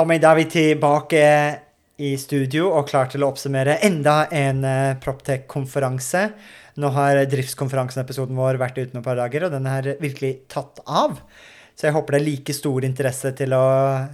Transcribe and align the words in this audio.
Da 0.00 0.30
er 0.32 0.38
vi 0.38 0.46
tilbake 0.48 1.22
i 2.00 2.14
studio 2.16 2.70
og 2.72 2.88
klar 2.88 3.10
til 3.12 3.24
å 3.24 3.28
oppsummere 3.28 3.78
enda 3.84 4.24
en 4.32 4.64
uh, 4.64 4.96
Proptech-konferanse. 5.02 6.22
Nå 6.80 6.90
har 6.94 7.20
driftskonferansen-episoden 7.28 8.38
vår 8.38 8.56
vært 8.60 8.78
ute 8.78 8.94
noen 8.94 9.04
par 9.04 9.18
dager, 9.20 9.44
og 9.46 9.52
den 9.52 9.68
har 9.68 9.88
virkelig 10.00 10.46
tatt 10.48 10.80
av. 10.86 11.18
Så 11.76 11.88
jeg 11.88 11.96
håper 11.96 12.16
det 12.16 12.20
er 12.20 12.26
like 12.26 12.56
stor 12.56 12.84
interesse 12.88 13.32
til 13.36 13.54
å 13.56 13.64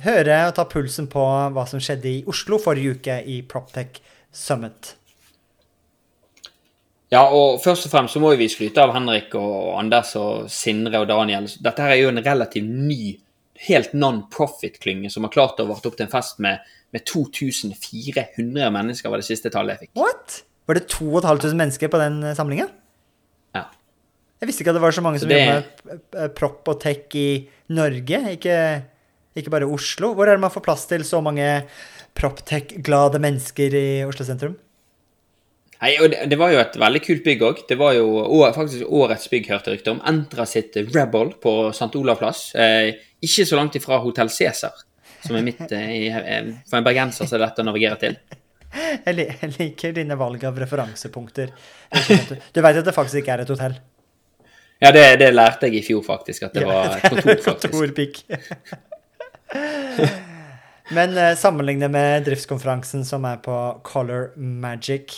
høre 0.03 0.43
og 0.49 0.55
ta 0.59 0.67
pulsen 0.71 1.09
på 1.11 1.25
hva 1.55 1.67
som 1.71 1.83
skjedde 1.83 2.11
i 2.11 2.23
Oslo 2.31 2.59
forrige 2.63 2.99
uke 2.99 3.21
i 3.27 3.41
Proptech 3.47 4.01
Summit. 4.35 4.97
Ja, 7.15 7.23
og 7.31 7.61
først 7.63 7.87
og 7.87 7.93
fremst 7.93 8.17
så 8.17 8.23
må 8.23 8.33
vi 8.39 8.49
skryte 8.51 8.83
av 8.83 8.95
Henrik 8.97 9.35
og 9.39 9.77
Anders 9.79 10.11
og 10.19 10.51
Sindre 10.51 11.05
og 11.05 11.11
Daniel. 11.11 11.47
Dette 11.63 11.85
her 11.85 11.95
er 11.95 12.03
jo 12.03 12.11
en 12.11 12.23
relativt 12.23 12.67
ny, 12.67 13.15
helt 13.69 13.93
non-profit-klynge 13.97 15.11
som 15.13 15.25
har 15.27 15.33
klart 15.35 15.61
å 15.63 15.67
varte 15.69 15.89
opp 15.91 15.97
til 15.99 16.07
en 16.07 16.13
fest 16.13 16.39
med, 16.45 16.61
med 16.95 17.05
2400 17.09 18.71
mennesker, 18.75 19.11
var 19.13 19.23
det 19.23 19.29
siste 19.29 19.51
tallet 19.55 19.77
jeg 19.77 19.89
fikk. 19.89 19.95
What? 20.01 20.43
Var 20.67 20.79
det 20.81 20.85
2500 20.93 21.55
mennesker 21.61 21.91
på 21.93 22.01
den 22.03 22.21
eh, 22.27 22.35
samlingen? 22.39 22.69
Ja. 23.57 23.65
Jeg 24.43 24.51
visste 24.51 24.65
ikke 24.65 24.75
at 24.75 24.79
det 24.81 24.85
var 24.87 24.97
så 24.97 25.05
mange 25.07 25.21
som 25.23 25.31
Det- 25.31 25.41
jobber 25.41 26.01
med 26.21 26.35
propp 26.37 26.69
og 26.75 26.81
tech 26.83 27.15
i 27.17 27.29
Norge, 27.73 28.21
ikke, 28.37 28.59
ikke 29.37 29.51
bare 29.55 29.69
Oslo. 29.71 30.13
Hvor 30.15 30.27
er 30.29 30.37
det 30.37 30.45
man 30.45 30.53
får 30.55 30.65
plass 30.67 30.87
til 30.91 31.05
så 31.07 31.23
mange 31.25 31.47
proptech-glade 32.17 33.21
mennesker 33.23 33.75
i 33.77 33.87
Oslo 34.09 34.25
sentrum? 34.27 34.57
Nei, 35.83 35.91
og 36.01 36.09
det, 36.13 36.23
det 36.33 36.39
var 36.41 36.53
jo 36.55 36.59
et 36.63 36.77
veldig 36.81 37.03
kult 37.05 37.25
bygg 37.27 37.43
òg. 37.45 37.59
Det 37.69 37.77
var 37.79 37.93
jo 37.99 38.07
å- 38.25 38.53
faktisk 38.57 38.89
årets 38.89 39.27
bygg, 39.33 39.49
hørte 39.53 39.75
rykte 39.75 39.93
om. 39.93 40.01
Entra 40.09 40.47
sitt 40.49 40.77
Rebel 40.95 41.35
på 41.43 41.53
St. 41.75 41.91
Olav 42.01 42.17
plass. 42.23 42.47
Eh, 42.55 42.95
ikke 43.23 43.45
så 43.49 43.59
langt 43.59 43.77
ifra 43.77 43.99
Hotell 44.01 44.31
Cæsar, 44.33 44.73
som 45.27 45.37
er 45.37 45.45
mitt 45.45 45.61
eh, 45.73 45.91
i, 45.93 46.07
eh, 46.09 46.49
For 46.71 46.79
en 46.81 46.87
bergenser 46.87 47.29
så 47.29 47.37
er 47.37 47.43
det 47.43 47.47
lett 47.49 47.61
å 47.61 47.67
navigere 47.69 47.99
til. 48.01 48.17
Jeg, 48.77 49.17
jeg 49.41 49.53
liker 49.59 49.93
dine 49.97 50.17
valg 50.21 50.43
av 50.45 50.57
referansepunkter. 50.61 51.53
Du 52.53 52.61
veit 52.65 52.77
at 52.81 52.85
det 52.89 52.93
faktisk 52.97 53.23
ikke 53.23 53.37
er 53.37 53.45
et 53.45 53.53
hotell? 53.53 53.77
Ja, 54.83 54.91
det, 54.93 55.05
det 55.23 55.31
lærte 55.33 55.69
jeg 55.71 55.79
i 55.79 55.85
fjor, 55.87 56.03
faktisk. 56.05 56.43
At 56.49 56.57
det 56.59 56.65
Ja, 56.67 56.73
var 56.73 56.97
et 56.99 57.07
kontor, 57.09 57.39
faktisk. 57.47 57.73
Kontorpikk. 57.73 58.25
Men 60.97 61.17
eh, 61.19 61.33
sammenlignet 61.39 61.91
med 61.91 62.27
driftskonferansen 62.29 63.05
som 63.09 63.25
er 63.27 63.41
på 63.43 63.55
Color 63.87 64.29
Magic, 64.37 65.17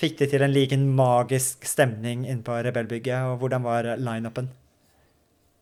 fikk 0.00 0.16
de 0.22 0.30
til 0.32 0.42
en 0.42 0.54
like 0.54 0.76
magisk 0.80 1.66
stemning 1.68 2.24
inne 2.24 2.42
på 2.46 2.56
Rebellbygget, 2.64 3.28
og 3.28 3.42
hvordan 3.42 3.66
var 3.66 3.92
lineupen? 4.00 4.48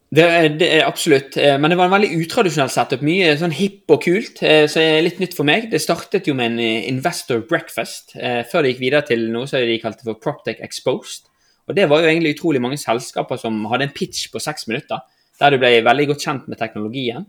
Det, 0.08 0.24
det 0.56 0.68
er 0.72 0.86
absolutt. 0.86 1.36
eh, 1.36 1.58
Men 1.60 1.70
det 1.70 1.76
var 1.76 1.90
en 1.90 1.92
veldig 1.92 2.22
utradisjonell 2.22 2.70
setup. 2.72 3.02
Mye 3.04 3.34
sånn 3.36 3.52
hipp 3.52 3.92
og 3.92 4.00
kult, 4.06 4.40
eh, 4.40 4.64
så 4.70 4.80
er 4.80 5.02
litt 5.04 5.18
nytt 5.20 5.36
for 5.36 5.44
meg. 5.44 5.66
Det 5.68 5.82
startet 5.84 6.30
jo 6.30 6.36
med 6.38 6.54
en 6.54 6.62
eh, 6.64 6.86
investor 6.88 7.42
breakfast, 7.50 8.14
før 8.16 8.64
det 8.64 8.72
gikk 8.72 8.84
videre 8.86 9.04
til 9.10 9.26
noe 9.34 9.48
som 9.50 9.60
de 9.60 9.76
kalte 9.82 10.06
for 10.06 10.16
Proptech 10.22 10.62
Exposed. 10.64 11.28
Og 11.68 11.76
det 11.76 11.90
var 11.90 12.00
jo 12.00 12.08
egentlig 12.08 12.38
utrolig 12.38 12.62
mange 12.64 12.80
selskaper 12.80 13.36
som 13.36 13.66
hadde 13.68 13.90
en 13.90 13.92
pitch 13.92 14.30
på 14.32 14.40
seks 14.40 14.64
minutter, 14.70 15.02
der 15.42 15.52
du 15.52 15.60
ble 15.60 15.74
veldig 15.84 16.06
godt 16.14 16.24
kjent 16.24 16.48
med 16.48 16.56
teknologien. 16.56 17.26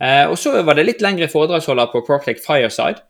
Og 0.00 0.36
så 0.40 0.52
var 0.64 0.76
det 0.76 0.84
litt 0.84 1.00
lengre 1.04 1.28
foredragsholder 1.32 1.88
på 1.88 2.02
Proptech 2.04 2.42
Fireside. 2.44 3.00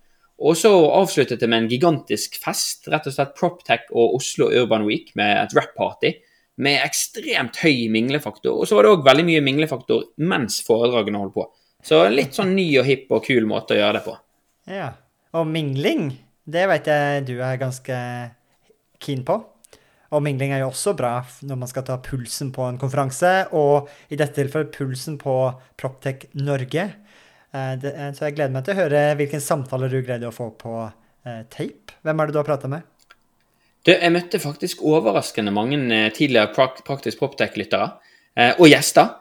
Og 0.41 0.57
så 0.57 0.71
avsluttet 0.73 1.43
det 1.43 1.49
med 1.51 1.65
en 1.65 1.71
gigantisk 1.71 2.39
fest, 2.41 2.89
rett 2.89 3.07
og 3.09 3.13
slett 3.13 3.37
Proptech 3.37 3.91
og 3.93 4.17
Oslo 4.17 4.49
Urban 4.49 4.87
Week 4.89 5.13
med 5.19 5.35
et 5.43 5.57
rap-party 5.57 6.15
med 6.61 6.81
ekstremt 6.85 7.61
høy 7.63 7.89
minglefaktor. 7.93 8.57
Og 8.57 8.69
så 8.69 8.77
var 8.77 8.87
det 8.87 8.95
òg 8.95 9.05
veldig 9.07 9.27
mye 9.29 9.45
minglefaktor 9.45 10.09
mens 10.31 10.61
foredragene 10.65 11.21
holdt 11.21 11.37
på. 11.37 11.47
Så 11.85 12.03
litt 12.13 12.37
sånn 12.37 12.53
ny 12.57 12.67
og 12.81 12.89
hipp 12.89 13.13
og 13.17 13.25
kul 13.25 13.47
måte 13.49 13.77
å 13.77 13.81
gjøre 13.81 13.99
det 13.99 14.05
på. 14.05 14.17
Ja. 14.69 14.91
Og 15.37 15.47
mingling, 15.49 16.11
det 16.45 16.67
vet 16.69 16.89
jeg 16.91 17.25
du 17.29 17.37
er 17.39 17.61
ganske 17.61 17.97
keen 19.01 19.25
på. 19.25 19.39
Og 20.11 20.25
mingling 20.27 20.53
er 20.53 20.65
jo 20.65 20.73
også 20.73 20.97
bra 20.99 21.21
når 21.47 21.61
man 21.61 21.71
skal 21.71 21.87
ta 21.87 22.01
pulsen 22.03 22.51
på 22.55 22.65
en 22.67 22.81
konferanse, 22.81 23.31
og 23.55 23.89
i 24.11 24.19
dette 24.19 24.41
tilfellet 24.41 24.73
pulsen 24.75 25.21
på 25.21 25.37
Proptech 25.79 26.27
Norge. 26.35 26.89
Eh, 27.51 27.73
eh, 27.73 28.11
så 28.15 28.29
jeg 28.29 28.37
gleder 28.37 28.55
meg 28.55 28.67
til 28.67 28.77
å 28.77 28.83
høre 28.85 29.03
hvilken 29.19 29.43
samtale 29.43 29.91
du 29.91 29.99
greide 30.05 30.29
å 30.29 30.35
få 30.35 30.53
på 30.59 30.75
eh, 30.85 31.43
tape. 31.51 31.97
Hvem 32.07 32.23
er 32.23 32.29
det 32.29 32.37
du 32.37 32.41
har 32.41 32.47
prata 32.47 32.71
med? 32.71 32.87
Du, 33.81 33.91
jeg 33.91 34.13
møtte 34.13 34.43
faktisk 34.43 34.85
overraskende 34.87 35.55
mange 35.57 35.81
tidligere 36.15 36.53
prak 36.55 36.83
Praktisk 36.85 37.23
Proptech-lyttere, 37.23 37.87
og 38.61 38.67
gjester. 38.69 39.15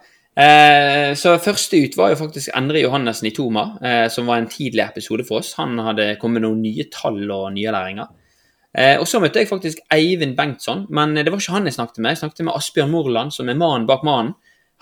Så 1.16 1.32
første 1.40 1.80
ut 1.80 1.96
var 1.96 2.12
jo 2.12 2.18
faktisk 2.20 2.52
Endre 2.60 2.82
Johannessen 2.84 3.30
i 3.30 3.32
Toma, 3.36 3.64
som 4.12 4.28
var 4.28 4.42
en 4.42 4.50
tidlig 4.52 4.84
episode 4.84 5.24
for 5.28 5.40
oss. 5.40 5.54
Han 5.56 5.80
hadde 5.80 6.10
kommet 6.20 6.42
med 6.42 6.46
noen 6.50 6.60
nye 6.66 6.86
tall 6.92 7.24
og 7.24 7.48
nye 7.56 7.72
læringer. 7.72 8.12
Og 9.00 9.08
så 9.08 9.24
møtte 9.24 9.40
jeg 9.40 9.48
faktisk 9.48 9.80
Eivind 9.96 10.36
Bengtsson, 10.36 10.86
men 10.92 11.16
det 11.16 11.32
var 11.32 11.40
ikke 11.40 11.56
han 11.56 11.72
jeg 11.72 11.80
snakket 11.80 12.04
med. 12.04 12.18
Jeg 12.18 12.24
snakket 12.26 12.46
med 12.50 12.60
Asbjørn 12.60 12.92
Morland, 12.92 13.36
som 13.36 13.48
er 13.48 13.60
mannen 13.64 13.88
bak 13.88 14.04
mannen. 14.08 14.36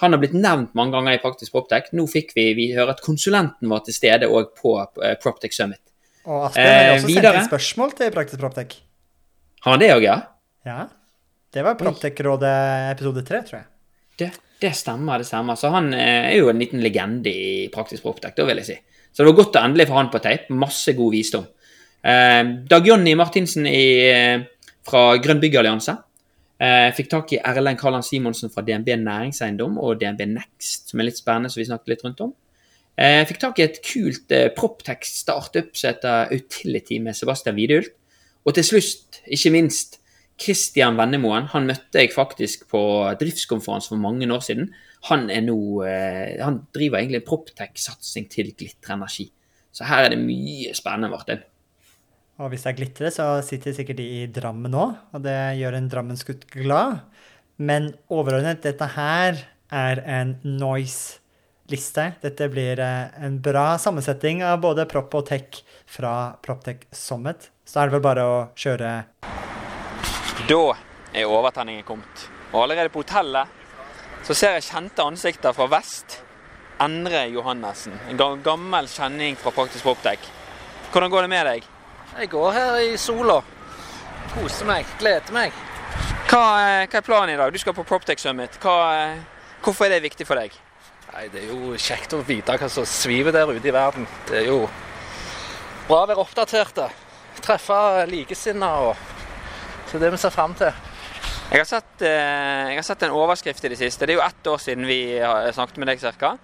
Han 0.03 0.13
har 0.13 0.19
blitt 0.21 0.33
nevnt 0.37 0.75
mange 0.77 0.93
ganger 0.93 1.15
i 1.17 1.21
Praktisk 1.23 1.51
Proptech. 1.55 1.87
Nå 1.97 2.05
fikk 2.11 2.33
vi, 2.37 2.51
vi 2.53 2.67
høre 2.75 2.93
at 2.93 2.99
konsulenten 3.01 3.69
var 3.71 3.79
til 3.85 3.95
stede 3.97 4.27
òg 4.29 4.51
på 4.59 4.75
eh, 5.03 5.15
Proptech 5.23 5.55
Summit. 5.57 5.81
Og 6.27 6.49
Asbjørn 6.49 6.67
har 6.67 6.75
også 6.75 6.91
Eh, 6.91 6.97
også 6.97 7.07
videre. 7.07 7.31
sendt 7.31 7.41
inn 7.41 7.49
spørsmål 7.49 7.95
til 7.97 8.11
Praktisk 8.13 8.41
Proptech. 8.43 8.75
Har 9.65 9.71
han 9.73 9.79
det 9.81 9.89
òg, 9.95 10.03
ja? 10.05 10.17
Ja. 10.67 10.83
Det 11.53 11.63
var 11.65 11.77
Proptech-rådet 11.79 12.55
episode 12.91 13.23
tre, 13.25 13.41
tror 13.47 13.57
jeg. 13.61 13.67
Det, 14.19 14.31
det 14.61 14.73
stemmer, 14.75 15.17
det 15.23 15.25
stemmer. 15.29 15.55
Så 15.57 15.71
han 15.73 15.89
eh, 15.95 16.29
er 16.33 16.37
jo 16.41 16.49
en 16.51 16.59
liten 16.61 16.81
legende 16.83 17.31
i 17.33 17.67
praktisk 17.73 18.03
proptech, 18.05 18.35
da 18.37 18.45
vil 18.45 18.59
jeg 18.61 18.69
si. 18.69 18.77
Så 19.13 19.23
det 19.23 19.31
var 19.31 19.39
godt 19.39 19.57
å 19.57 19.63
endelig 19.65 19.87
få 19.89 19.97
han 19.97 20.11
på 20.13 20.21
tape. 20.21 20.53
Masse 20.53 20.93
god 20.97 21.15
visdom. 21.15 21.47
Eh, 22.05 22.43
Dag 22.69 22.85
Jonny 22.85 23.15
Martinsen 23.17 23.65
i, 23.65 23.81
eh, 24.11 24.43
fra 24.85 25.17
Grønn 25.23 25.41
byggallianse. 25.41 25.97
Eh, 26.57 26.89
fikk 26.97 27.11
tak 27.11 27.31
i 27.35 27.41
Erlend 27.45 27.77
Karland 27.77 28.05
Simonsen 28.05 28.49
fra 28.49 28.63
DNB 28.65 28.95
Næringseiendom 29.03 29.77
og 29.77 29.99
DNB 30.01 30.25
Next, 30.31 30.89
som 30.89 30.99
er 30.99 31.09
litt 31.09 31.19
spennende, 31.19 31.51
som 31.53 31.61
vi 31.61 31.67
snakket 31.69 31.93
litt 31.93 32.05
rundt 32.05 32.23
om. 32.25 32.33
Jeg 32.97 33.27
fikk 33.29 33.39
tak 33.43 33.59
i 33.59 33.65
et 33.67 33.77
kult 33.85 34.33
eh, 34.33 34.49
proptech 34.57 35.05
startup 35.05 35.69
som 35.77 35.91
heter 35.91 36.33
Utility 36.33 36.97
med 37.03 37.17
Sebastian 37.17 37.57
Widult. 37.59 37.93
Og 38.47 38.55
til 38.57 38.65
slutt, 38.65 39.21
ikke 39.29 39.53
minst, 39.53 39.99
Christian 40.41 40.97
Vennemoen. 40.97 41.49
Han 41.53 41.67
møtte 41.69 42.01
jeg 42.01 42.13
faktisk 42.13 42.67
på 42.71 42.79
driftskonferanse 43.19 43.91
for 43.91 44.01
mange 44.01 44.29
år 44.33 44.41
siden. 44.45 44.71
Han 45.09 45.27
nå 45.29 45.59
eh, 45.85 46.41
Han 46.43 46.63
driver 46.73 46.99
egentlig 46.99 47.21
en 47.21 47.29
proptech-satsing 47.29 48.29
til 48.33 48.53
Glitre 48.57 48.97
Energi. 48.97 49.29
Så 49.73 49.85
her 49.85 50.05
er 50.05 50.13
det 50.13 50.21
mye 50.21 50.73
spennende, 50.77 51.09
Martin. 51.13 51.45
Og 52.37 52.51
hvis 52.51 52.67
det 52.67 52.69
er 52.69 52.77
glitre, 52.77 53.09
så 53.13 53.25
sitter 53.41 53.73
sikkert 53.73 53.97
de 53.97 54.05
i 54.19 54.25
Drammen 54.29 54.69
nå, 54.69 54.83
og 55.09 55.23
det 55.25 55.57
gjør 55.57 55.77
en 55.79 55.87
Drammensgutt 55.89 56.43
glad. 56.53 56.99
Men 57.57 57.95
overordnet, 58.13 58.61
dette 58.61 58.85
her 58.93 59.39
er 59.73 60.01
en 60.05 60.35
noise-liste. 60.45 62.11
Dette 62.21 62.47
blir 62.53 62.77
eh, 62.83 63.15
en 63.25 63.39
bra 63.41 63.71
sammensetning 63.81 64.43
av 64.45 64.61
både 64.61 64.85
prop 64.89 65.17
og 65.17 65.25
tech 65.31 65.63
fra 65.89 66.37
Proptech 66.45 66.85
Summit. 66.93 67.49
Så 67.65 67.81
er 67.81 67.89
det 67.89 67.97
vel 67.97 68.05
bare 68.05 68.25
å 68.29 68.35
kjøre 68.55 68.91
Da 70.47 70.61
er 71.17 71.25
overtenningen 71.25 71.87
kommet. 71.87 72.27
Og 72.53 72.67
allerede 72.67 72.93
på 72.93 73.01
hotellet 73.01 73.49
så 74.27 74.35
ser 74.37 74.59
jeg 74.59 74.67
kjente 74.69 75.03
ansikter 75.03 75.57
fra 75.57 75.65
vest. 75.71 76.19
Endre 76.83 77.23
Johannessen, 77.33 77.97
en 78.11 78.21
gammel 78.45 78.85
kjenning 78.91 79.33
fra 79.41 79.49
Praktisk 79.55 79.87
Proptech. 79.87 80.21
Hvordan 80.93 81.09
går 81.09 81.25
det 81.25 81.33
med 81.33 81.49
deg? 81.49 81.67
Jeg 82.17 82.31
går 82.31 82.51
her 82.51 82.75
i 82.81 82.93
sola. 82.97 83.35
Koser 84.31 84.65
meg, 84.65 84.87
gleder 84.97 85.33
meg. 85.35 85.53
Hva, 86.25 86.39
eh, 86.63 86.87
hva 86.89 86.97
er 86.97 87.03
planen 87.05 87.35
i 87.35 87.37
dag? 87.37 87.51
Du 87.53 87.59
skal 87.61 87.75
på 87.77 87.85
Proptech 87.85 88.17
Summit. 88.17 88.57
Hva, 88.57 88.73
eh, 88.95 89.19
hvorfor 89.61 89.85
er 89.85 89.89
det 89.89 90.07
viktig 90.07 90.25
for 90.25 90.33
deg? 90.35 90.51
Nei, 91.13 91.27
Det 91.27 91.43
er 91.43 91.53
jo 91.53 91.75
kjekt 91.77 92.15
å 92.17 92.25
vite 92.25 92.57
hva 92.57 92.69
som 92.69 92.85
sviver 92.85 93.31
der 93.31 93.45
ute 93.45 93.67
i 93.67 93.71
verden. 93.71 94.07
Det 94.25 94.39
er 94.41 94.45
jo 94.47 94.67
bra 95.87 96.05
å 96.05 96.07
være 96.07 96.25
oppdaterte. 96.25 96.89
Treffe 97.39 98.07
likesinnede 98.09 98.95
Så 99.85 99.91
det 99.91 100.01
er 100.01 100.09
det 100.09 100.11
vi 100.11 100.17
ser 100.17 100.31
fram 100.31 100.55
til. 100.55 100.73
Jeg 101.51 101.59
har, 101.59 101.65
sett, 101.65 102.01
eh, 102.01 102.69
jeg 102.69 102.75
har 102.77 102.83
sett 102.83 103.03
en 103.03 103.11
overskrift 103.11 103.63
i 103.63 103.69
det 103.69 103.77
siste. 103.77 104.07
Det 104.07 104.15
er 104.15 104.21
jo 104.21 104.27
ett 104.27 104.43
år 104.47 104.57
siden 104.57 104.87
vi 104.87 105.19
snakket 105.53 105.77
med 105.77 105.87
deg 105.87 105.99
cirka. 105.99 106.39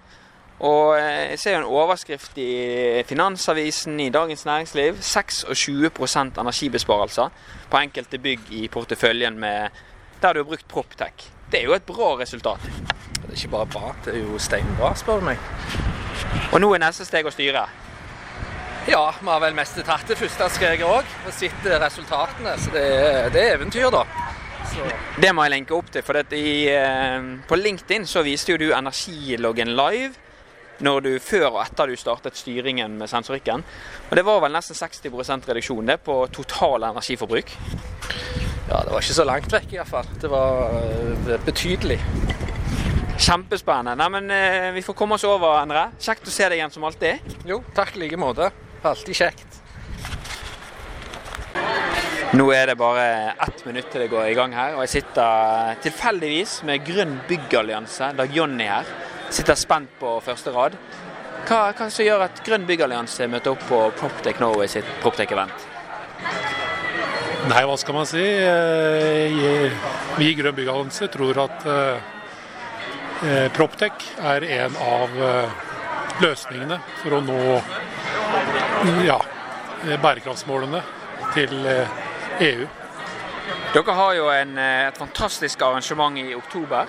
Og 0.60 0.94
eh, 0.98 1.30
jeg 1.32 1.38
ser 1.42 1.56
jo 1.56 1.62
en 1.64 1.72
overskrift 1.80 2.38
i 2.38 3.02
Finansavisen, 3.06 3.98
i 4.00 4.10
Dagens 4.10 4.44
Næringsliv. 4.46 5.00
26% 5.00 6.40
energibesparelser 6.40 7.28
på 7.70 7.80
enkelte 7.82 8.18
bygg 8.18 8.40
i 8.50 8.68
porteføljen 8.68 9.38
med, 9.38 9.68
der 10.22 10.32
du 10.32 10.38
har 10.38 10.44
brukt 10.44 10.68
Proptech. 10.68 11.30
Det 11.50 11.60
er 11.60 11.64
jo 11.64 11.74
et 11.74 11.82
bra 11.82 12.14
resultat. 12.20 12.60
Det 12.62 13.30
er 13.30 13.36
ikke 13.36 13.48
bare 13.48 13.66
bra, 13.66 13.94
det 14.04 14.14
er 14.14 14.22
jo 14.22 14.38
steinbra, 14.38 14.94
spør 14.94 15.20
du 15.20 15.26
meg. 15.32 15.42
Og 16.52 16.60
nå 16.60 16.70
er 16.74 16.84
neste 16.86 17.06
steg 17.06 17.26
å 17.26 17.34
styre. 17.34 17.66
Ja, 18.84 19.04
vi 19.20 19.28
har 19.28 19.40
vel 19.40 19.54
mest 19.56 19.78
tatt 19.80 20.08
det 20.08 20.16
første 20.20 20.48
skreget 20.54 20.86
òg, 20.86 21.08
og 21.26 21.32
sett 21.34 21.66
resultatene. 21.66 22.56
Så 22.60 22.72
det 22.74 22.84
er, 22.84 23.30
det 23.32 23.42
er 23.42 23.56
eventyr, 23.56 23.88
da. 23.90 24.04
Så. 24.70 24.86
Det 25.20 25.30
må 25.34 25.44
jeg 25.44 25.52
lenke 25.54 25.74
opp 25.76 25.90
til, 25.92 26.02
for 26.02 26.34
i, 26.34 26.68
eh, 26.70 27.26
på 27.48 27.56
LinkedIn 27.58 28.06
så 28.06 28.22
viste 28.26 28.54
jo 28.54 28.60
du 28.60 28.70
energiloggen 28.72 29.74
live 29.76 30.23
når 30.82 31.04
du 31.04 31.10
før 31.22 31.50
og 31.52 31.60
etter 31.62 31.90
du 31.90 31.96
startet 31.98 32.38
styringen 32.38 32.96
med 32.98 33.10
sensorikken. 33.10 33.62
Og 34.10 34.16
det 34.18 34.24
var 34.26 34.42
vel 34.42 34.54
nesten 34.56 34.78
60 34.78 35.48
reduksjon 35.48 35.86
det 35.86 36.00
på 36.06 36.16
total 36.34 36.90
energiforbruk. 36.90 37.54
Ja, 38.68 38.80
det 38.82 38.90
var 38.90 39.02
ikke 39.02 39.16
så 39.20 39.26
langt 39.28 39.52
vekk 39.52 39.74
i 39.74 39.78
hvert 39.78 39.90
fall. 39.90 40.08
Det 40.20 40.30
var 40.32 40.78
eh, 40.80 41.34
betydelig. 41.44 41.98
Kjempespennende. 43.20 43.94
Nei, 44.00 44.08
men 44.10 44.30
eh, 44.32 44.70
Vi 44.74 44.82
får 44.82 44.96
komme 44.98 45.18
oss 45.18 45.26
over, 45.28 45.60
Endre. 45.60 45.90
Kjekt 46.00 46.26
å 46.26 46.32
se 46.34 46.48
deg 46.48 46.58
igjen 46.58 46.72
som 46.74 46.86
alltid. 46.88 47.36
Jo, 47.46 47.60
takk 47.76 47.94
i 47.94 48.06
like 48.06 48.18
måte. 48.18 48.50
Alltid 48.84 49.20
kjekt. 49.20 49.60
Nå 52.34 52.48
er 52.50 52.66
det 52.66 52.74
bare 52.74 53.34
ett 53.44 53.60
minutt 53.62 53.92
til 53.92 54.02
det 54.02 54.08
går 54.10 54.32
i 54.32 54.34
gang 54.34 54.50
her, 54.56 54.72
og 54.74 54.80
jeg 54.82 54.96
sitter 54.96 55.76
tilfeldigvis 55.84 56.56
med 56.66 56.82
Grønn 56.82 57.20
byggallianse, 57.28 58.08
Dag 58.18 58.34
Jonny 58.34 58.66
her. 58.66 58.88
Sitter 59.34 59.56
spent 59.58 59.90
på 59.98 60.10
første 60.22 60.52
rad. 60.54 60.76
Hva, 61.48 61.72
hva 61.74 61.86
som 61.90 62.06
gjør 62.06 62.20
at 62.28 62.38
Grønn 62.46 62.68
byggallianse 62.68 63.26
møter 63.26 63.50
opp 63.56 63.64
på 63.66 63.78
Proptech 63.98 64.38
Norway 64.38 64.68
sitt 64.70 64.86
Proptech-event? 65.02 65.64
Nei, 67.50 67.64
hva 67.66 67.74
skal 67.76 67.96
man 67.98 68.06
si? 68.06 68.22
Eh, 68.22 69.74
Vi 70.14 70.28
i 70.30 70.36
Grønn 70.38 70.54
byggallianse 70.54 71.08
tror 71.10 71.40
at 71.42 71.66
eh, 71.66 72.06
eh, 73.26 73.48
Proptech 73.56 74.06
er 74.22 74.46
en 74.60 74.78
av 74.86 75.18
løsningene 76.22 76.78
for 77.00 77.18
å 77.18 77.20
nå 77.26 77.40
ja, 79.02 79.18
bærekraftsmålene 79.98 80.84
til 81.34 81.56
EU. 81.66 82.68
Dere 83.74 83.98
har 83.98 84.14
jo 84.14 84.30
en, 84.30 84.54
et 84.62 85.02
fantastisk 85.02 85.66
arrangement 85.66 86.22
i 86.22 86.36
oktober 86.38 86.86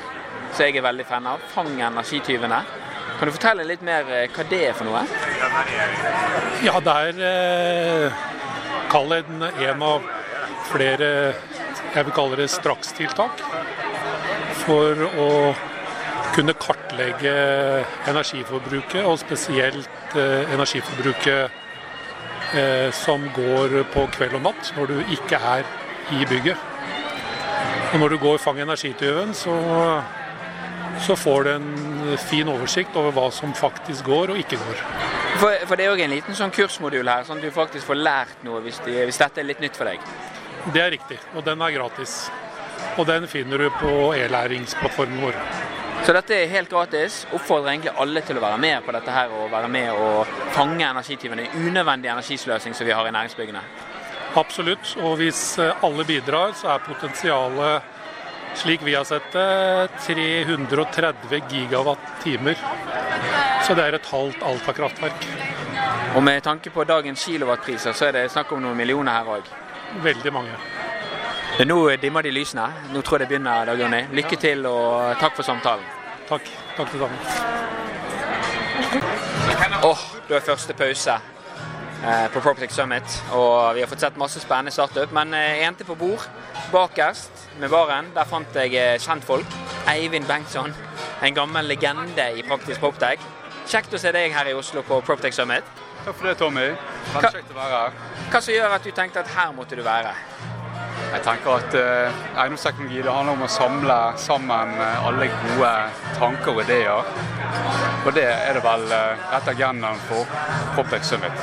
som 0.56 0.66
jeg 0.66 0.80
er 0.80 0.86
veldig 0.86 1.06
fan 1.07 1.28
av. 1.28 1.44
Fang 1.52 1.72
energityvene. 1.75 2.62
Kan 3.19 3.28
du 3.28 3.34
fortelle 3.36 3.66
litt 3.68 3.84
mer 3.86 4.07
eh, 4.12 4.30
hva 4.31 4.46
det 4.48 4.62
er 4.69 4.75
for 4.75 4.88
noe? 4.88 5.04
Ja, 6.63 6.80
det 6.84 6.96
er 7.10 7.22
eh, 7.30 8.24
kall 8.92 9.12
det 9.12 9.22
en, 9.28 9.84
av 9.84 10.10
flere 10.69 11.10
jeg 11.96 12.07
vil 12.07 12.16
kalle 12.16 12.40
det 12.40 12.50
strakstiltak 12.52 13.44
for 14.66 15.06
å 15.22 15.30
kunne 16.36 16.56
kartlegge 16.60 17.31
energiforbruket, 18.10 19.06
og 19.08 19.19
spesielt 19.22 20.18
eh, 20.19 20.51
energiforbruket 20.51 21.44
eh, 22.60 22.90
som 22.96 23.24
går 23.36 23.81
på 23.94 24.04
kveld 24.18 24.36
og 24.42 24.44
natt 24.50 24.74
når 24.75 24.92
du 24.92 25.16
ikke 25.16 25.40
er 25.40 25.63
i 26.16 26.28
bygget. 26.28 26.60
Og 27.94 28.01
når 28.01 28.16
du 28.16 28.18
går 28.19 28.42
Fang 28.44 28.60
energityven, 28.60 29.31
så, 29.38 29.56
så 31.01 31.15
får 31.15 31.44
du 31.44 31.51
en 31.51 32.18
fin 32.18 32.47
oversikt 32.50 32.95
over 32.95 33.12
hva 33.15 33.27
som 33.33 33.53
faktisk 33.57 34.06
går 34.06 34.33
og 34.33 34.39
ikke 34.42 34.59
går. 34.62 34.81
For, 35.42 35.65
for 35.68 35.75
det 35.75 35.86
er 35.86 35.94
òg 35.94 36.01
en 36.06 36.13
liten 36.15 36.38
sånn 36.38 36.53
kursmodul 36.56 37.09
her, 37.12 37.25
sånn 37.27 37.42
at 37.42 37.47
du 37.47 37.53
faktisk 37.56 37.89
får 37.89 38.00
lært 38.00 38.44
noe 38.47 38.62
hvis, 38.65 38.80
de, 38.86 38.97
hvis 39.03 39.19
dette 39.19 39.44
er 39.44 39.50
litt 39.50 39.63
nytt 39.63 39.77
for 39.77 39.89
deg. 39.89 40.03
Det 40.74 40.81
er 40.81 40.94
riktig, 40.95 41.19
og 41.36 41.45
den 41.45 41.62
er 41.62 41.75
gratis. 41.75 42.18
Og 42.95 43.06
den 43.09 43.27
finner 43.27 43.65
du 43.65 43.69
på 43.75 44.13
e-læringsplattformen 44.15 45.21
vår. 45.25 45.39
Så 46.06 46.13
dette 46.13 46.36
er 46.38 46.51
helt 46.51 46.69
gratis. 46.69 47.24
Oppfordrer 47.33 47.71
egentlig 47.74 47.94
alle 48.01 48.21
til 48.21 48.38
å 48.38 48.44
være 48.44 48.62
med 48.62 48.83
på 48.86 48.94
dette 48.94 49.13
her 49.13 49.31
og 49.33 49.51
være 49.51 49.69
med 49.74 49.91
og 49.98 50.33
fange 50.53 50.86
energityvene. 50.86 51.48
Unødvendig 51.57 52.12
energisløsing 52.12 52.75
som 52.77 52.88
vi 52.88 52.94
har 52.94 53.07
i 53.09 53.13
næringsbyggene. 53.15 53.63
Absolutt. 54.38 54.91
Og 55.01 55.15
hvis 55.21 55.57
eh, 55.63 55.83
alle 55.86 56.06
bidrar, 56.06 56.53
så 56.59 56.75
er 56.75 56.83
potensialet, 56.86 57.94
slik 58.56 58.81
vi 58.84 58.96
har 58.96 59.04
sett 59.04 59.31
det, 59.31 59.90
330 60.06 61.42
gigawatt-timer. 61.50 62.56
Så 63.68 63.74
det 63.74 63.84
er 63.88 63.98
et 63.98 64.10
halvt 64.12 64.44
Alta-kraftverk. 64.46 65.28
Og 66.16 66.24
med 66.24 66.44
tanke 66.44 66.69
på 66.69 66.84
dagens 66.84 67.25
kilowattpriser, 67.25 67.94
så 67.94 68.06
er 68.07 68.12
det 68.16 68.31
snakk 68.31 68.52
om 68.56 68.62
noen 68.63 68.78
millioner 68.78 69.12
her 69.18 69.31
òg. 69.38 69.50
Veldig 70.04 70.34
mange. 70.34 70.56
Nå 71.66 71.78
dimmer 72.02 72.22
de 72.24 72.31
lysene. 72.36 72.68
Nå 72.94 73.02
tror 73.02 73.19
jeg 73.19 73.25
det 73.25 73.36
begynner, 73.36 73.66
Dag 73.66 73.80
Jonny. 73.80 74.02
Lykke 74.12 74.40
til 74.40 74.66
og 74.68 75.16
takk 75.19 75.36
for 75.38 75.44
samtalen. 75.48 75.86
Takk. 76.30 76.50
Takk 76.75 76.92
til 76.92 77.00
sammen. 77.00 77.19
Åh, 79.84 80.04
da 80.30 80.36
er 80.36 80.44
første 80.44 80.74
pause 80.74 81.12
eh, 81.12 81.35
på 82.34 82.42
Proptech 82.42 82.74
Summit. 82.74 83.16
Og 83.34 83.75
vi 83.75 83.84
har 83.84 83.90
fått 83.90 84.04
sett 84.06 84.18
masse 84.19 84.42
spennende 84.42 84.74
startup. 84.74 85.13
Men 85.16 85.34
eh, 85.34 85.60
jeg 85.60 85.69
endte 85.69 85.88
på 85.88 85.98
bord 86.00 86.25
bakerst 86.74 87.48
med 87.62 87.72
baren. 87.74 88.12
Der 88.16 88.30
fant 88.30 88.57
jeg 88.57 88.75
eh, 88.80 89.00
kjentfolk. 89.02 89.57
Eivind 89.90 90.28
Bengtsson, 90.30 90.74
en 91.22 91.36
gammel 91.38 91.68
legende 91.69 92.30
i 92.38 92.46
praktisk 92.46 92.81
Proptech. 92.81 93.22
Kjekt 93.69 93.94
å 93.94 94.02
se 94.02 94.12
deg 94.13 94.34
her 94.34 94.50
i 94.50 94.57
Oslo 94.57 94.86
på 94.86 95.02
Proptech 95.06 95.34
Summit. 95.38 95.66
Takk 96.06 96.18
for 96.19 96.30
det, 96.30 96.36
Tommy. 96.38 96.68
Veldig 97.16 97.31
kjekt 97.34 97.54
å 97.54 97.57
være 97.57 97.80
her. 97.84 98.02
Hva 98.30 98.42
som 98.42 98.54
gjør 98.54 98.78
at 98.78 98.86
du 98.86 98.92
tenkte 98.94 99.25
at 99.25 99.31
her 99.38 99.54
måtte 99.58 99.78
du 99.78 99.81
være? 99.86 100.13
Jeg 101.15 101.23
tenker 101.23 101.62
at 101.62 101.75
eh, 101.79 102.15
eiendomsteknologi 102.35 103.00
det 103.00 103.12
handler 103.13 103.38
om 103.38 103.45
å 103.45 103.47
samle 103.47 103.95
sammen 104.19 104.73
eh, 104.83 105.06
alle 105.07 105.29
gode 105.31 105.69
tanker 106.17 106.51
og 106.51 106.59
ideer. 106.65 107.07
Og 108.06 108.09
det 108.17 108.25
er 108.27 108.57
det 108.57 108.62
vel 108.62 108.83
uh, 108.91 109.21
rett 109.31 109.47
agendaen 109.50 110.01
for 110.09 110.27
Proptech 110.75 111.07
Summit. 111.07 111.39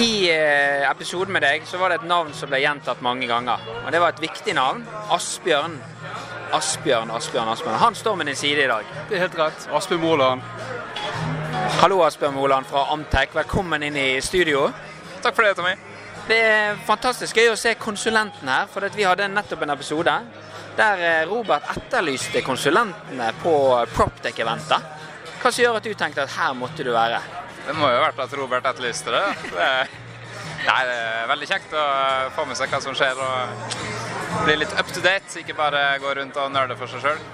I 0.00 0.30
eh, 0.32 0.86
episoden 0.88 1.34
med 1.36 1.44
deg 1.44 1.68
så 1.68 1.78
var 1.78 1.92
det 1.92 2.00
et 2.00 2.08
navn 2.08 2.32
som 2.34 2.48
ble 2.48 2.62
gjentatt 2.62 3.04
mange 3.04 3.28
ganger. 3.28 3.60
Og 3.84 3.92
det 3.92 4.00
var 4.00 4.16
et 4.16 4.24
viktig 4.24 4.56
navn. 4.56 4.80
Asbjørn. 5.14 5.76
Asbjørn, 6.56 7.12
Asbjørn, 7.14 7.52
Asbjørn. 7.52 7.78
Han 7.84 8.00
står 8.00 8.16
med 8.16 8.32
din 8.32 8.40
side 8.40 8.64
i 8.64 8.72
dag. 8.72 8.96
Det 9.10 9.18
er 9.18 9.26
helt 9.26 9.38
rett. 9.38 9.68
Asbjørn 9.76 10.02
Moland. 10.06 10.48
Hallo, 11.82 12.00
Asbjørn 12.08 12.34
Moland 12.40 12.72
fra 12.72 12.88
Amtec. 12.96 13.36
Velkommen 13.36 13.84
inn 13.84 14.00
i 14.00 14.08
studio. 14.24 14.70
Takk 15.20 15.36
for 15.36 15.44
det, 15.44 15.54
Tommy. 15.60 15.76
Det 16.28 16.36
er 16.44 16.80
fantastisk 16.84 17.38
gøy 17.40 17.54
å 17.54 17.56
se 17.56 17.70
konsulenten 17.80 18.48
her, 18.52 18.66
for 18.68 18.84
vi 18.92 19.06
hadde 19.08 19.30
nettopp 19.32 19.62
en 19.64 19.72
episode 19.72 20.12
der 20.76 21.00
eh, 21.00 21.22
Robert 21.26 21.70
etterlyste 21.72 22.42
konsulentene 22.44 23.30
på 23.40 23.54
Proptech-eventet. 23.94 24.90
Hva 25.40 25.48
som 25.48 25.62
gjør 25.62 25.78
at 25.78 25.88
du 25.88 25.94
tenkte 25.96 26.26
at 26.26 26.34
her 26.34 26.52
måtte 26.58 26.84
du 26.84 26.92
være? 26.92 27.22
Det 27.64 27.76
må 27.78 27.88
jo 27.88 27.96
ha 27.96 28.04
vært 28.10 28.20
at 28.26 28.36
Robert 28.36 28.68
etterlyste 28.68 29.14
det. 29.14 29.22
det 29.54 29.70
nei, 30.66 30.82
det 30.90 30.98
er 30.98 31.32
veldig 31.32 31.48
kjekt 31.48 31.72
å 31.80 31.86
få 32.36 32.44
med 32.50 32.60
seg 32.60 32.76
hva 32.76 32.82
som 32.84 33.00
skjer 33.00 33.24
og 33.24 34.44
bli 34.44 34.58
litt 34.60 34.76
up 34.76 34.92
to 34.92 35.00
date, 35.00 35.32
ikke 35.40 35.56
bare 35.56 35.86
gå 36.02 36.12
rundt 36.20 36.36
og 36.44 36.52
nøle 36.52 36.76
for 36.76 36.92
seg 36.92 37.06
sjøl. 37.06 37.24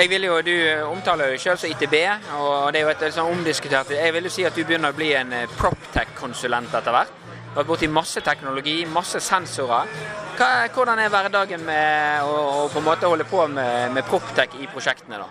Jeg 0.00 0.10
vil 0.10 0.26
jo, 0.26 0.42
Du 0.42 0.54
omtaler 0.88 1.30
jo 1.30 1.38
selv 1.46 1.62
som 1.62 1.70
ITB, 1.70 1.96
og 2.42 2.72
det 2.74 2.82
er 2.82 2.88
jo 2.88 2.92
et 2.96 3.08
sånn 3.14 3.30
omdiskutert 3.30 3.94
Jeg 3.94 4.18
vil 4.18 4.26
jo 4.26 4.34
si 4.34 4.50
at 4.50 4.58
du 4.58 4.64
begynner 4.64 4.90
å 4.90 4.98
bli 4.98 5.14
en 5.14 5.32
eh, 5.44 5.58
Proptech-konsulent 5.62 6.74
etter 6.74 6.98
hvert. 6.98 7.19
Vært 7.54 7.66
borti 7.66 7.88
masse 7.90 8.20
teknologi, 8.22 8.76
masse 8.86 9.18
sensorer. 9.24 9.88
Hva, 10.38 10.50
hvordan 10.72 11.00
er 11.02 11.10
hverdagen 11.12 11.64
med 11.66 12.22
å, 12.22 12.36
å 12.62 12.68
på 12.70 12.78
en 12.78 12.86
måte 12.86 13.10
holde 13.10 13.26
på 13.28 13.42
med, 13.50 13.90
med 13.96 14.06
Proptech 14.06 14.54
i 14.62 14.68
prosjektene? 14.70 15.18
da? 15.18 15.26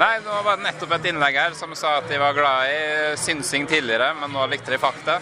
Nei, 0.00 0.14
Det 0.24 0.40
var 0.46 0.60
nettopp 0.64 0.94
et 0.96 1.06
innlegg 1.10 1.36
her 1.36 1.54
som 1.56 1.74
sa 1.78 1.98
at 2.00 2.08
de 2.10 2.18
var 2.20 2.34
glad 2.36 2.70
i 2.72 3.16
synsing 3.20 3.66
tidligere, 3.70 4.10
men 4.18 4.32
nå 4.34 4.46
likte 4.50 4.72
de 4.72 4.80
fakta. 4.82 5.18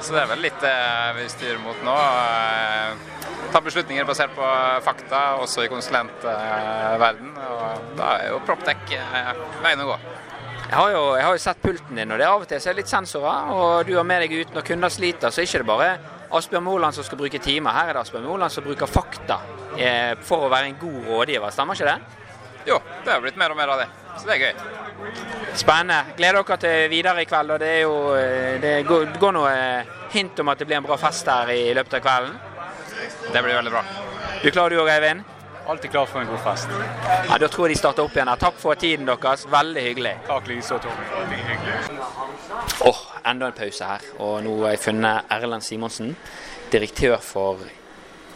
Så 0.00 0.14
det 0.14 0.22
er 0.22 0.30
vel 0.30 0.44
litt 0.44 0.60
det 0.62 0.76
vi 1.18 1.26
styrer 1.32 1.58
mot 1.64 1.82
nå. 1.84 1.96
eh, 1.96 3.16
Ta 3.50 3.58
beslutninger 3.64 4.04
basert 4.06 4.30
på 4.36 4.46
fakta, 4.86 5.20
også 5.42 5.64
i 5.66 5.70
konsulentverden. 5.72 7.32
Og 7.34 7.96
da 7.98 8.12
er 8.20 8.28
jo 8.30 8.38
Proptech 8.46 8.92
eh, 8.94 9.32
veien 9.64 9.82
å 9.82 9.88
gå. 9.90 9.96
Jeg 10.70 10.78
har, 10.78 10.90
jo, 10.94 10.98
jeg 11.18 11.24
har 11.26 11.34
jo 11.34 11.40
sett 11.42 11.62
pulten 11.64 11.96
din, 11.98 12.10
og 12.14 12.18
det 12.20 12.22
er 12.22 12.30
av 12.30 12.44
og 12.44 12.46
til 12.46 12.60
så 12.62 12.68
er 12.70 12.76
det 12.76 12.84
litt 12.84 12.90
sensorer. 12.92 13.48
Og 13.50 13.88
du 13.88 13.96
har 13.96 14.04
med 14.06 14.20
deg 14.22 14.34
ut 14.38 14.52
når 14.54 14.62
kunder 14.68 14.92
sliter, 14.94 15.32
så 15.34 15.40
er 15.42 15.48
det 15.48 15.50
ikke 15.50 15.66
bare 15.66 15.88
Asbjørn 16.38 16.62
Moland 16.62 16.94
som 16.94 17.02
skal 17.02 17.18
bruke 17.18 17.40
timer. 17.42 17.74
Her 17.74 17.90
er 17.90 17.98
det 17.98 18.04
Asbjørn 18.04 18.28
Moland 18.28 18.54
som 18.54 18.62
bruker 18.62 18.86
fakta 18.86 19.40
eh, 19.74 20.12
for 20.22 20.46
å 20.46 20.52
være 20.52 20.68
en 20.70 20.76
god 20.78 21.08
rådgiver. 21.08 21.50
Stemmer 21.56 21.74
ikke 21.74 21.90
det? 21.90 22.28
Jo, 22.68 22.78
det 23.02 23.10
har 23.10 23.24
blitt 23.24 23.40
mer 23.42 23.50
og 23.50 23.58
mer 23.58 23.72
av 23.74 23.82
det. 23.82 23.88
Så 24.14 24.30
det 24.30 24.36
er 24.36 24.44
gøy. 24.44 24.62
Spennende. 25.58 26.14
Gleder 26.20 26.38
dere 26.38 26.60
til 26.62 26.86
videre 26.94 27.26
i 27.26 27.26
kveld. 27.32 27.56
og 27.56 27.60
Det, 27.64 27.72
er 27.74 27.82
jo, 27.82 27.98
eh, 28.20 28.54
det 28.62 28.76
går, 28.86 29.10
det 29.10 29.24
går 29.26 29.36
noe 29.40 29.52
hint 30.14 30.38
om 30.38 30.54
at 30.54 30.62
det 30.62 30.70
blir 30.70 30.78
en 30.78 30.86
bra 30.86 31.00
fest 31.02 31.34
her 31.34 31.50
i 31.50 31.74
løpet 31.74 31.98
av 31.98 32.06
kvelden. 32.06 32.38
Det 33.26 33.42
blir 33.42 33.58
veldig 33.58 33.74
bra. 33.74 33.82
Du 34.44 34.52
klarer 34.54 34.78
du 34.78 34.84
òg, 34.84 34.94
Eivind? 34.94 35.26
Alltid 35.70 35.90
klar 35.90 36.06
for 36.06 36.20
en 36.20 36.26
god 36.26 36.40
fest. 36.44 36.68
Ja, 37.28 37.38
Da 37.38 37.48
tror 37.48 37.68
jeg 37.68 37.76
de 37.76 37.78
starter 37.78 38.02
opp 38.04 38.16
igjen 38.16 38.28
her. 38.28 38.36
Takk 38.40 38.56
for 38.58 38.74
tiden 38.74 39.06
deres. 39.08 39.46
Veldig 39.50 39.82
hyggelig. 39.88 40.14
Takk 40.26 40.46
likeså, 40.50 40.78
Tommy. 40.82 41.08
Veldig 41.16 41.40
hyggelig. 41.50 42.00
Åh, 42.90 43.02
enda 43.32 43.46
en 43.50 43.58
pause 43.58 43.84
her. 43.84 44.06
Og 44.18 44.40
nå 44.44 44.56
har 44.64 44.74
jeg 44.76 44.82
funnet 44.86 45.30
Erlend 45.30 45.62
Simonsen, 45.66 46.16
direktør 46.72 47.18
for 47.24 47.58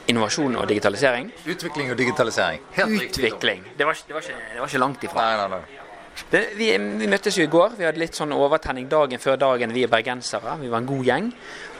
innovasjon 0.09 0.57
og 0.61 0.69
digitalisering. 0.69 1.31
Utvikling 1.49 1.91
og 1.93 1.99
digitalisering. 1.99 2.61
Helt 2.77 3.01
riktig. 3.01 3.25
Utvikling. 3.25 3.65
Det 3.79 3.87
var, 3.87 3.97
det 4.09 4.15
var, 4.15 4.21
ikke, 4.21 4.43
det 4.53 4.61
var 4.61 4.67
ikke 4.69 4.79
langt 4.87 5.05
ifra. 5.09 5.25
Nei, 5.25 5.37
nei, 5.37 5.49
nei. 5.59 5.84
Vi, 6.31 6.69
vi 6.99 7.09
møttes 7.11 7.37
jo 7.39 7.45
i 7.45 7.51
går. 7.51 7.75
Vi 7.79 7.87
hadde 7.87 8.01
litt 8.01 8.17
sånn 8.19 8.33
overtenning 8.35 8.87
dagen 8.91 9.23
før 9.23 9.39
dagen, 9.41 9.75
vi 9.75 9.85
er 9.87 9.91
bergensere. 9.91 10.57
Vi 10.61 10.71
var 10.73 10.83
en 10.83 10.89
god 10.89 11.09
gjeng. 11.09 11.29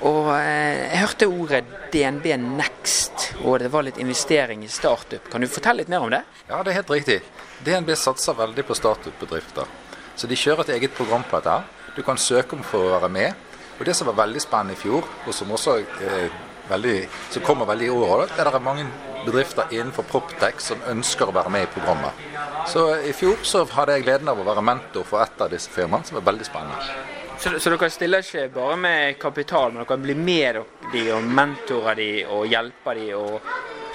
Og 0.07 0.31
eh, 0.37 0.83
jeg 0.91 1.01
hørte 1.05 1.31
ordet 1.31 1.63
DNB 1.95 2.29
Next, 2.45 3.29
og 3.43 3.59
det 3.63 3.71
var 3.73 3.87
litt 3.87 4.01
investering 4.03 4.65
i 4.67 4.71
startup. 4.71 5.31
Kan 5.33 5.45
du 5.45 5.51
fortelle 5.51 5.83
litt 5.83 5.93
mer 5.93 6.07
om 6.07 6.13
det? 6.13 6.23
Ja, 6.49 6.61
det 6.63 6.75
er 6.75 6.81
helt 6.83 6.93
riktig. 6.95 7.19
DNB 7.67 7.95
satser 7.99 8.37
veldig 8.39 8.67
på 8.67 8.77
startup-bedrifter. 8.79 9.71
Så 10.15 10.31
de 10.31 10.39
kjører 10.39 10.67
et 10.67 10.77
eget 10.79 10.95
program 10.95 11.27
på 11.27 11.41
dette. 11.41 11.63
Du 11.95 12.03
kan 12.07 12.19
søke 12.19 12.59
om 12.59 12.63
for 12.67 12.87
å 12.89 12.97
være 12.99 13.11
med. 13.15 13.51
Og 13.79 13.87
det 13.87 13.95
som 13.99 14.07
var 14.11 14.21
veldig 14.23 14.43
spennende 14.43 14.77
i 14.77 14.79
fjor, 14.79 15.07
og 15.27 15.35
som 15.35 15.51
også 15.55 15.79
eh, 15.83 16.43
veldig, 16.69 17.09
som 17.31 17.43
kommer 17.43 17.69
veldig 17.69 17.87
i 17.87 17.91
år, 17.95 18.27
det 18.31 18.41
er 18.41 18.51
det 18.51 18.61
er 18.61 18.65
mange 18.65 18.87
bedrifter 19.25 19.73
innenfor 19.73 20.07
Proptech 20.09 20.61
som 20.63 20.81
ønsker 20.91 21.31
å 21.31 21.35
være 21.35 21.53
med 21.53 21.67
i 21.67 21.73
programmet. 21.75 22.25
Så 22.69 22.87
i 23.05 23.13
fjor 23.17 23.43
så 23.45 23.65
hadde 23.77 23.99
jeg 23.99 24.07
gleden 24.07 24.31
av 24.33 24.41
å 24.41 24.47
være 24.47 24.65
mentor 24.65 25.05
for 25.09 25.25
et 25.25 25.45
av 25.45 25.53
disse 25.53 25.73
firmaene, 25.73 26.07
som 26.09 26.21
er 26.21 26.27
veldig 26.27 26.49
spennende. 26.49 26.97
Så, 27.41 27.59
så 27.61 27.73
dere 27.73 27.91
stiller 27.91 28.25
ikke 28.25 28.49
bare 28.55 28.77
med 28.81 29.19
kapital, 29.21 29.73
men 29.75 29.85
dere 29.85 30.01
blir 30.01 30.17
med 30.17 30.61
de 30.93 31.05
og 31.13 31.25
mentorer 31.29 31.99
de 31.99 32.11
og 32.31 32.47
hjelper 32.49 33.01
de 33.01 33.09
og 33.19 33.55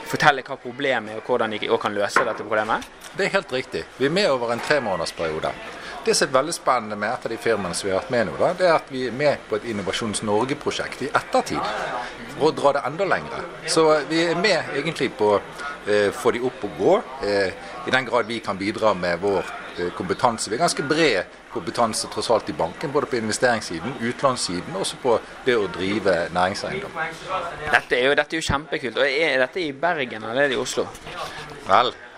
forteller 0.09 0.45
hva 0.45 0.57
problemet 0.59 1.13
er 1.13 1.21
og 1.21 1.29
hvordan 1.29 1.53
de 1.53 1.69
kan 1.81 1.93
løse 1.93 2.25
dette 2.25 2.45
problemet? 2.45 2.85
Det 3.15 3.27
er 3.27 3.35
helt 3.38 3.53
riktig. 3.53 3.83
Vi 3.97 4.07
er 4.09 4.13
med 4.13 4.29
over 4.29 4.53
en 4.53 4.61
tremånedersperiode. 4.61 5.53
Det 6.06 6.15
som 6.15 6.29
er 6.29 6.34
veldig 6.34 6.53
spennende 6.56 6.96
med 7.00 7.12
et 7.12 7.25
av 7.27 7.34
de 7.34 7.38
firmaene 7.38 7.75
som 7.75 7.88
vi 7.88 7.94
har 7.94 8.00
vært 8.01 8.13
med 8.13 8.29
nå, 8.29 8.36
da, 8.39 8.51
det 8.58 8.68
er 8.70 8.75
at 8.77 8.91
vi 8.94 9.06
er 9.10 9.15
med 9.15 9.41
på 9.50 9.58
et 9.60 9.65
Innovasjons 9.70 10.24
Norge-prosjekt 10.25 11.03
i 11.06 11.10
ettertid. 11.12 11.60
For 12.38 12.50
å 12.50 12.53
dra 12.56 12.75
det 12.77 12.86
enda 12.88 13.08
lengre. 13.10 13.41
Så 13.68 13.84
vi 14.10 14.24
er 14.29 14.39
med 14.39 14.72
egentlig 14.79 15.12
på 15.20 15.34
å 15.36 15.41
eh, 15.41 16.10
få 16.15 16.32
de 16.36 16.44
opp 16.48 16.63
og 16.70 16.79
gå, 16.79 16.96
eh, 17.27 17.68
i 17.88 17.94
den 17.94 18.08
grad 18.08 18.29
vi 18.32 18.39
kan 18.44 18.58
bidra 18.58 18.94
med 18.96 19.20
vår 19.22 19.44
eh, 19.77 19.91
kompetanse. 19.98 20.50
Vi 20.50 20.58
har 20.58 20.63
ganske 20.63 20.88
bred 20.88 21.38
kompetanse 21.53 22.08
tross 22.13 22.29
alt 22.32 22.50
i 22.50 22.53
banken, 22.53 22.91
både 22.91 23.10
på 23.10 23.20
investeringssiden, 23.20 23.98
utlånssiden 24.10 24.75
og 24.75 24.86
også 24.86 25.00
på 25.03 25.15
det 25.46 25.56
å 25.58 25.70
drive 25.74 26.15
næringseiendom. 26.36 27.00
Dette 27.65 27.98
er 27.98 28.06
jo, 28.08 28.18
dette 28.18 28.36
er 28.36 28.41
jo 28.41 28.46
kjempekult. 28.51 29.00
Og 29.01 29.18
Er 29.20 29.39
dette 29.44 29.63
i 29.63 29.72
Bergen 29.74 30.24
eller 30.24 30.46
er 30.46 30.53
det 30.53 30.60
i 30.60 30.62
Oslo? 30.62 30.86
Vel, 31.68 31.91
eh, 31.94 32.08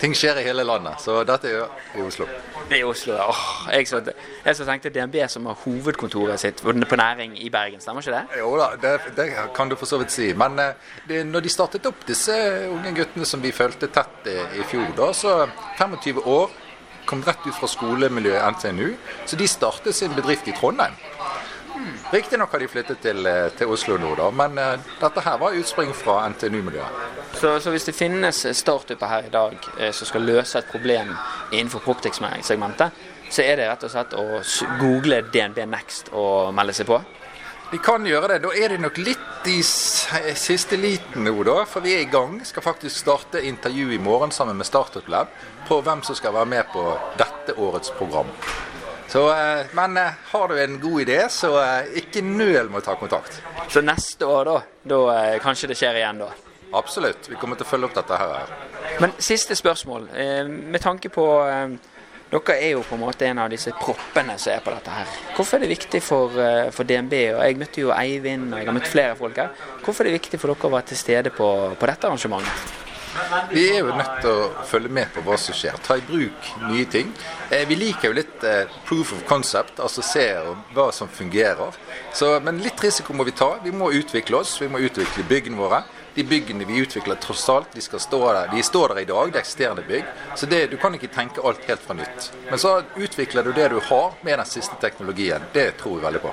ting 0.00 0.14
skjer 0.16 0.40
i 0.40 0.44
hele 0.46 0.64
landet, 0.66 1.00
så 1.02 1.22
dette 1.26 1.50
er 1.50 1.64
i 1.96 2.02
Oslo. 2.04 2.26
Det 2.68 2.78
er 2.78 2.82
i 2.82 2.86
Oslo, 2.86 3.14
ja. 3.16 3.26
Åh, 3.30 3.70
jeg, 3.72 3.88
så, 3.88 4.00
jeg 4.44 4.58
så 4.58 4.66
tenkte 4.68 4.92
DNB 4.94 5.16
som 5.32 5.46
har 5.50 5.58
hovedkontoret 5.64 6.40
sitt 6.40 6.62
på 6.62 6.98
næring 7.00 7.36
i 7.40 7.48
Bergen, 7.52 7.80
stemmer 7.80 8.04
ikke 8.04 8.16
det? 8.16 8.40
Jo 8.40 8.52
da, 8.60 8.68
det, 8.82 8.94
det 9.16 9.28
kan 9.56 9.70
du 9.70 9.76
for 9.78 9.88
så 9.88 10.00
vidt 10.02 10.14
si. 10.14 10.32
Men 10.38 10.58
eh, 10.62 10.92
det, 11.08 11.24
når 11.26 11.46
de 11.46 11.52
startet 11.52 11.88
opp 11.88 12.06
disse 12.08 12.36
unge 12.70 12.92
guttene 12.96 13.28
som 13.28 13.42
vi 13.42 13.54
fulgte 13.56 13.90
tett 13.94 14.30
i, 14.30 14.38
i 14.60 14.68
fjor, 14.70 14.88
da, 14.98 15.10
så 15.16 15.36
25 15.78 16.22
år, 16.26 16.54
kom 17.06 17.22
rett 17.22 17.44
ut 17.46 17.54
fra 17.54 17.68
skolemiljøet 17.70 18.56
NTNU, 18.56 18.94
så 19.26 19.38
de 19.38 19.46
startet 19.48 19.94
sin 19.94 20.14
bedrift 20.16 20.48
i 20.50 20.54
Trondheim. 20.56 20.96
Riktignok 22.10 22.52
har 22.52 22.58
de 22.58 22.68
flyttet 22.68 23.00
til, 23.02 23.26
eh, 23.26 23.48
til 23.58 23.66
Oslo 23.66 23.96
nå, 23.98 24.12
da, 24.14 24.28
men 24.30 24.58
eh, 24.62 24.78
dette 25.00 25.22
her 25.26 25.40
var 25.42 25.56
utspring 25.58 25.90
fra 25.94 26.20
NTNU-miljøet. 26.30 27.02
Så, 27.34 27.56
så 27.60 27.72
hvis 27.74 27.88
det 27.88 27.96
finnes 27.98 28.44
startuper 28.56 29.10
her 29.10 29.26
i 29.26 29.32
dag 29.32 29.56
eh, 29.80 29.90
som 29.92 30.06
skal 30.06 30.22
løse 30.22 30.58
et 30.58 30.70
problem 30.70 31.10
innenfor 31.50 31.82
Proptex-segmentet, 31.82 33.02
så 33.26 33.42
er 33.42 33.58
det 33.58 33.66
rett 33.66 33.82
og 33.88 33.90
slett 33.90 34.14
å 34.14 34.26
google 34.78 35.24
DNB 35.34 35.64
Next 35.66 36.12
og 36.14 36.54
melde 36.54 36.76
seg 36.78 36.86
på? 36.86 37.00
De 37.72 37.80
kan 37.82 38.06
gjøre 38.06 38.36
det. 38.36 38.38
Da 38.44 38.54
er 38.54 38.70
de 38.70 38.78
nok 38.78 39.00
litt 39.02 39.48
i 39.50 39.58
siste 39.66 40.78
liten 40.78 41.26
nå, 41.26 41.34
da. 41.42 41.64
For 41.66 41.82
vi 41.82 41.96
er 41.96 42.04
i 42.04 42.10
gang. 42.12 42.38
Skal 42.46 42.62
faktisk 42.62 43.02
starte 43.02 43.42
intervju 43.42 43.90
i 43.96 43.98
morgen 43.98 44.30
sammen 44.30 44.54
med 44.54 44.70
Startup 44.70 45.10
Lab 45.10 45.34
på 45.66 45.80
hvem 45.82 46.06
som 46.06 46.14
skal 46.14 46.38
være 46.38 46.52
med 46.54 46.70
på 46.70 46.86
dette 47.18 47.58
årets 47.58 47.90
program. 47.98 48.30
Så, 49.08 49.30
eh, 49.30 49.66
men 49.72 49.96
eh, 49.96 50.12
har 50.24 50.48
du 50.48 50.62
en 50.62 50.80
god 50.80 51.00
idé, 51.00 51.28
så 51.30 51.52
eh, 51.62 51.98
ikke 52.02 52.22
nøl 52.22 52.70
med 52.70 52.82
å 52.82 52.84
ta 52.88 52.96
kontakt. 52.98 53.40
Så 53.70 53.82
neste 53.84 54.26
år, 54.26 54.50
da, 54.50 54.56
da 54.82 55.00
kanskje 55.42 55.70
det 55.70 55.78
skjer 55.78 56.00
igjen, 56.00 56.22
da. 56.24 56.30
Absolutt. 56.76 57.28
Vi 57.30 57.38
kommer 57.38 57.58
til 57.58 57.66
å 57.66 57.70
følge 57.70 57.88
opp 57.88 57.94
dette 57.96 58.18
her. 58.18 58.54
Men 59.00 59.14
siste 59.22 59.54
spørsmål. 59.56 60.08
Med 60.48 60.82
tanke 60.82 61.08
på 61.12 61.26
Dere 62.26 62.56
er 62.58 62.72
jo 62.72 62.80
på 62.82 62.96
en 62.96 63.04
måte 63.04 63.28
en 63.28 63.38
av 63.38 63.52
disse 63.52 63.70
proppene 63.78 64.34
som 64.42 64.50
er 64.56 64.64
på 64.64 64.72
dette 64.74 64.90
her. 64.90 65.12
Hvorfor 65.36 65.60
er 65.60 65.62
det 65.62 65.76
viktig 65.76 66.00
for, 66.02 66.34
for 66.74 66.88
DNB, 66.88 67.14
og 67.36 67.44
jeg 67.46 67.60
møtte 67.60 67.84
jo 67.84 67.92
Eivind 67.94 68.50
og 68.50 68.58
jeg 68.58 68.66
har 68.66 68.76
møtt 68.76 68.90
flere 68.90 69.14
folk 69.20 69.38
her. 69.38 69.54
Hvorfor 69.84 70.02
er 70.02 70.10
det 70.10 70.18
viktig 70.18 70.42
for 70.42 70.50
dere 70.52 70.68
å 70.68 70.74
være 70.74 70.90
til 70.90 71.00
stede 71.04 71.32
på, 71.38 71.52
på 71.78 71.92
dette 71.92 72.10
arrangementet? 72.10 72.85
Vi 73.50 73.64
er 73.70 73.80
jo 73.80 73.94
nødt 73.94 74.20
til 74.22 74.30
å 74.30 74.64
følge 74.68 74.92
med 74.92 75.12
på 75.14 75.22
hva 75.26 75.36
som 75.40 75.56
skjer. 75.56 75.76
Ta 75.84 75.96
i 75.98 76.04
bruk 76.04 76.50
nye 76.68 76.86
ting. 76.90 77.12
Eh, 77.50 77.66
vi 77.68 77.78
liker 77.78 78.10
jo 78.10 78.16
litt 78.16 78.44
eh, 78.46 78.72
proof 78.88 79.12
of 79.16 79.22
concept, 79.28 79.80
altså 79.80 80.04
se 80.04 80.24
hva 80.74 80.88
som 80.92 81.08
fungerer. 81.08 81.76
Så, 82.14 82.32
men 82.44 82.62
litt 82.64 82.82
risiko 82.82 83.14
må 83.16 83.26
vi 83.28 83.36
ta. 83.36 83.54
Vi 83.64 83.72
må 83.72 83.92
utvikle 83.94 84.42
oss, 84.42 84.56
vi 84.62 84.70
må 84.72 84.82
utvikle 84.82 85.26
byggene 85.28 85.60
våre. 85.60 85.84
De 86.16 86.24
byggene 86.24 86.64
vi 86.64 86.80
utvikler, 86.80 87.18
tross 87.20 87.44
alt, 87.52 87.74
de, 87.76 87.82
stå 87.84 88.20
der, 88.32 88.46
de 88.48 88.62
står 88.64 88.94
der 88.94 89.02
i 89.02 89.08
dag, 89.10 89.32
det 89.32 89.36
er 89.36 89.44
eksisterende 89.44 89.82
bygg. 89.84 90.06
Så 90.40 90.48
det, 90.48 90.62
du 90.72 90.78
kan 90.80 90.94
ikke 90.96 91.12
tenke 91.12 91.44
alt 91.44 91.66
helt 91.68 91.82
fra 91.84 91.96
nytt. 91.98 92.30
Men 92.48 92.62
så 92.62 92.78
utvikler 92.96 93.44
du 93.44 93.52
det 93.52 93.68
du 93.74 93.80
har 93.90 94.16
med 94.24 94.40
den 94.40 94.48
siste 94.48 94.78
teknologien. 94.80 95.44
Det 95.52 95.74
tror 95.82 95.98
vi 95.98 96.06
veldig 96.08 96.24
på. 96.24 96.32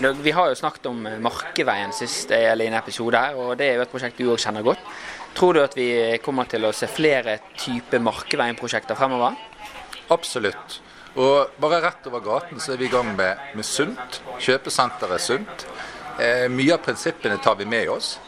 Vi 0.00 0.32
har 0.32 0.48
jo 0.48 0.56
snakket 0.56 0.86
om 0.90 1.06
eh, 1.06 1.18
Markeveien 1.22 1.92
sist 1.92 2.30
eller 2.34 2.64
i 2.64 2.72
en 2.72 2.78
episode 2.78 3.20
her, 3.20 3.38
og 3.38 3.56
det 3.60 3.66
er 3.68 3.78
jo 3.78 3.84
et 3.84 3.92
prosjekt 3.92 4.18
du 4.18 4.30
òg 4.32 4.40
kjenner 4.40 4.64
godt. 4.64 4.82
Tror 5.34 5.54
du 5.54 5.62
at 5.62 5.76
vi 5.78 5.90
kommer 6.24 6.48
til 6.50 6.66
å 6.66 6.72
se 6.76 6.88
flere 6.90 7.38
typer 7.58 8.02
Markeveien-prosjekter 8.04 8.98
fremover? 8.98 9.38
Absolutt. 10.10 10.80
Og 11.18 11.54
bare 11.58 11.80
rett 11.82 12.06
over 12.06 12.22
gaten 12.22 12.60
så 12.62 12.74
er 12.74 12.80
vi 12.82 12.86
i 12.86 12.92
gang 12.92 13.14
med, 13.16 13.38
med 13.54 13.66
Sunt. 13.66 14.20
Kjøpesenteret 14.38 15.22
Sunt. 15.22 15.66
Eh, 16.20 16.46
mye 16.52 16.74
av 16.76 16.82
prinsippene 16.84 17.38
tar 17.42 17.56
vi 17.58 17.66
med 17.66 17.90
oss. 17.90 18.18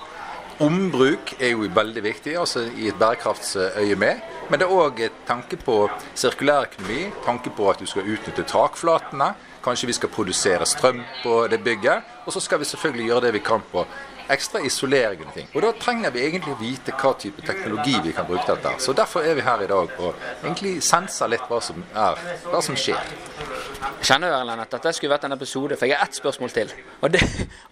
Ombruk 0.62 1.32
er 1.40 1.54
jo 1.54 1.66
veldig 1.74 2.02
viktig, 2.04 2.34
altså 2.38 2.66
i 2.78 2.90
et 2.90 2.98
bærekraftsøye 2.98 3.96
med. 3.98 4.20
Men 4.50 4.60
det 4.60 4.66
er 4.66 4.74
òg 4.74 5.00
tanke 5.26 5.56
på 5.58 5.76
sirkulærøkonomi, 6.18 7.06
tanke 7.26 7.50
på 7.56 7.70
at 7.70 7.80
du 7.80 7.88
skal 7.88 8.06
utnytte 8.06 8.44
takflatene. 8.46 9.32
Kanskje 9.62 9.88
vi 9.90 9.96
skal 9.96 10.10
produsere 10.12 10.66
strøm 10.66 11.02
på 11.22 11.46
det 11.50 11.62
bygget. 11.64 12.08
Og 12.26 12.34
så 12.34 12.42
skal 12.42 12.60
vi 12.60 12.68
selvfølgelig 12.70 13.06
gjøre 13.08 13.26
det 13.26 13.34
vi 13.38 13.44
kan 13.46 13.62
på 13.72 13.86
ekstra 14.32 14.62
isolering 14.66 15.24
og 15.26 15.34
ting. 15.36 15.48
Og 15.52 15.62
da 15.64 15.72
trenger 15.80 16.14
vi 16.14 16.24
egentlig 16.26 16.54
å 16.54 16.60
vite 16.60 16.94
hva 16.98 17.12
type 17.18 17.44
teknologi 17.46 17.98
vi 18.04 18.14
kan 18.16 18.26
bruke 18.28 18.46
dette. 18.48 18.74
Så 18.82 18.94
derfor 18.96 19.26
er 19.26 19.36
vi 19.38 19.44
her 19.46 19.64
i 19.64 19.70
dag 19.70 19.96
og 19.98 20.24
egentlig 20.42 20.78
senser 20.84 21.30
litt 21.32 21.44
hva 21.50 21.60
som 21.64 21.82
er, 21.92 22.20
hva 22.48 22.62
som 22.64 22.78
skjer. 22.78 23.12
Jeg 24.02 24.08
kjenner 24.08 24.34
Erlend, 24.34 24.64
at 24.64 24.72
dette 24.74 24.92
skulle 24.96 25.12
vært 25.12 25.28
en 25.28 25.36
episode, 25.36 25.76
for 25.78 25.86
jeg 25.86 25.98
har 25.98 26.08
ett 26.08 26.18
spørsmål 26.18 26.54
til. 26.54 26.72
Og 27.02 27.12
det, 27.14 27.22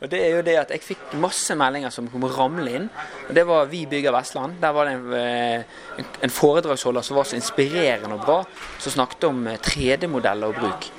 og 0.01 0.11
det 0.13 0.21
er 0.23 0.37
jo 0.37 0.45
det 0.47 0.57
at 0.61 0.75
jeg 0.75 0.85
fikk 0.85 1.17
masse 1.23 1.55
meldinger 1.59 1.95
som 1.95 2.09
kom 2.11 2.27
ramle 2.31 2.77
inn. 2.79 2.89
Og 3.29 3.35
det 3.37 3.47
var 3.49 3.69
Vi 3.71 3.85
bygger 3.91 4.15
Vestland. 4.15 4.59
Der 4.63 4.73
var 4.75 4.87
det 4.87 4.95
en, 4.99 5.13
eh, 5.13 6.07
en, 6.23 6.31
foredragsholder 6.31 7.03
som 7.03 7.17
var 7.17 7.25
så 7.25 7.37
inspirerende 7.37 8.15
og 8.15 8.25
bra, 8.25 8.39
som 8.79 8.93
snakket 8.93 9.29
om 9.31 9.47
eh, 9.47 9.59
3D-modeller 9.59 10.51
og 10.51 10.61
bruk. 10.63 10.91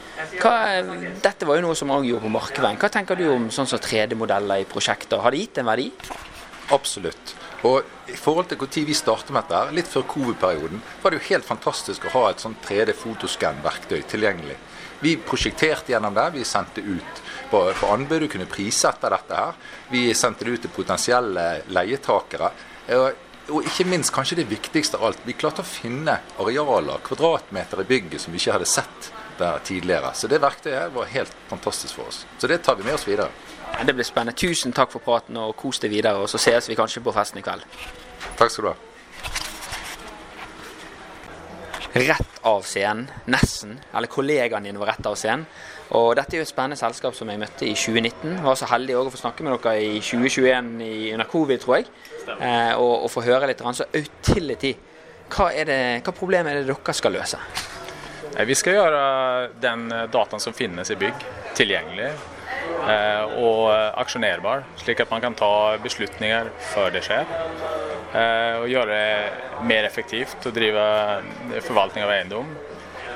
Hva, 0.42 0.56
dette 1.24 1.48
var 1.48 1.60
jo 1.60 1.68
noe 1.68 1.78
som 1.78 1.92
også 1.94 2.10
gjorde 2.10 2.26
på 2.26 2.34
Markveien. 2.34 2.80
Hva 2.82 2.90
tenker 2.94 3.20
du 3.20 3.28
om 3.34 3.48
sånn 3.54 3.70
som 3.70 3.82
3D-modeller 3.82 4.64
i 4.64 4.68
prosjekter? 4.70 5.22
Har 5.24 5.34
det 5.34 5.46
gitt 5.46 5.62
en 5.62 5.70
verdi? 5.70 5.88
Absolutt. 6.72 7.36
Og 7.68 8.10
i 8.10 8.18
forhold 8.18 8.50
til 8.50 8.58
når 8.58 8.88
vi 8.88 8.98
startet 8.98 9.34
med 9.36 9.46
dette, 9.46 9.76
litt 9.78 9.90
før 9.90 10.06
covid-perioden, 10.10 10.82
var 11.02 11.12
det 11.12 11.20
jo 11.20 11.28
helt 11.30 11.46
fantastisk 11.46 12.08
å 12.08 12.14
ha 12.16 12.24
et 12.32 12.42
sånn 12.42 12.58
3D-fotoscan-verktøy 12.66 14.02
tilgjengelig. 14.10 14.58
Vi 15.02 15.16
prosjekterte 15.26 15.94
gjennom 15.94 16.14
det, 16.14 16.28
vi 16.36 16.46
sendte 16.46 16.82
ut 16.82 17.22
på, 17.50 17.62
på 17.78 17.90
anbud, 17.94 18.22
du 18.22 18.30
kunne 18.32 18.50
prissette 18.50 19.10
dette 19.10 19.38
her. 19.38 19.58
Vi 19.90 20.06
sendte 20.18 20.46
det 20.46 20.56
ut 20.56 20.66
til 20.66 20.74
potensielle 20.74 21.48
leietakere. 21.74 22.52
Og, 22.98 23.24
og 23.52 23.66
ikke 23.70 23.88
minst, 23.90 24.14
kanskje 24.14 24.42
det 24.42 24.50
viktigste 24.50 25.00
av 25.00 25.10
alt, 25.10 25.26
vi 25.26 25.38
klarte 25.38 25.66
å 25.66 25.68
finne 25.68 26.20
arealer, 26.42 27.02
kvadratmeter 27.06 27.82
i 27.82 27.90
bygget 27.90 28.26
som 28.26 28.34
vi 28.34 28.42
ikke 28.42 28.58
hadde 28.60 28.70
sett 28.70 29.12
der 29.42 29.64
tidligere. 29.66 30.14
Så 30.18 30.30
det 30.32 30.42
verktøyet 30.42 30.94
var 30.96 31.10
helt 31.12 31.34
fantastisk 31.50 31.98
for 32.00 32.12
oss. 32.12 32.24
Så 32.40 32.48
det 32.48 32.62
tar 32.66 32.78
vi 32.80 32.88
med 32.88 32.96
oss 32.96 33.08
videre. 33.08 33.30
Ja, 33.72 33.84
Det 33.84 33.96
blir 33.96 34.06
spennende. 34.06 34.38
Tusen 34.38 34.74
takk 34.74 34.92
for 34.92 35.04
praten, 35.04 35.38
og 35.38 35.56
kos 35.58 35.80
deg 35.80 35.92
videre. 35.92 36.22
Og 36.22 36.30
så 36.30 36.38
ses 36.42 36.70
vi 36.70 36.76
kanskje 36.76 37.04
på 37.04 37.14
festen 37.16 37.40
i 37.40 37.46
kveld. 37.46 37.66
Takk 38.38 38.52
skal 38.52 38.64
du 38.64 38.74
ha. 38.74 38.78
rett 41.94 42.40
av 42.42 42.62
scenen, 42.64 43.10
nesten. 43.28 43.80
Eller 43.94 44.08
kollegaene 44.08 44.70
dine 44.70 44.80
var 44.80 44.94
rett 44.94 45.08
av 45.08 45.18
scenen. 45.20 45.46
Og 45.98 46.14
dette 46.16 46.36
er 46.38 46.40
jo 46.40 46.46
et 46.46 46.52
spennende 46.52 46.80
selskap 46.80 47.16
som 47.18 47.30
jeg 47.30 47.42
møtte 47.42 47.68
i 47.68 47.74
2019. 47.76 48.38
Var 48.46 48.56
så 48.56 48.70
heldig 48.72 48.96
også 48.96 49.12
å 49.12 49.16
få 49.16 49.22
snakke 49.26 49.44
med 49.44 49.58
dere 49.58 49.74
i 49.84 50.00
2021 50.00 50.72
i, 50.86 50.94
under 51.12 51.28
covid, 51.28 51.60
tror 51.60 51.82
jeg. 51.82 51.90
Eh, 52.38 52.72
og, 52.78 52.94
og 53.04 53.12
få 53.12 53.26
høre 53.26 53.52
litt. 53.52 53.66
Så 53.76 53.90
Utility, 53.92 54.72
hva, 55.32 55.52
er 55.52 55.68
det, 55.68 55.82
hva 56.06 56.16
problem 56.16 56.48
er 56.48 56.62
det 56.62 56.70
dere 56.72 56.96
skal 56.96 57.20
løse? 57.20 57.42
Eh, 58.38 58.46
Vi 58.46 58.56
skal 58.56 58.78
gjøre 58.80 59.02
den 59.62 59.88
dataen 60.12 60.40
som 60.44 60.54
finnes 60.56 60.92
i 60.92 60.96
bygg, 61.00 61.26
tilgjengelig 61.58 62.10
eh, 62.12 63.38
og 63.42 63.70
aksjonerbar, 64.02 64.64
slik 64.82 65.04
at 65.04 65.12
man 65.12 65.22
kan 65.24 65.36
ta 65.38 65.78
beslutninger 65.84 66.50
før 66.74 66.92
det 66.96 67.04
skjer. 67.08 67.26
Eh, 68.16 68.60
Og 68.62 68.68
gjøre 68.70 68.92
det 68.92 69.64
mer 69.68 69.88
effektivt 69.88 70.46
å 70.48 70.52
drive 70.54 70.84
forvaltning 71.68 72.04
av 72.06 72.12
eiendom. 72.18 72.52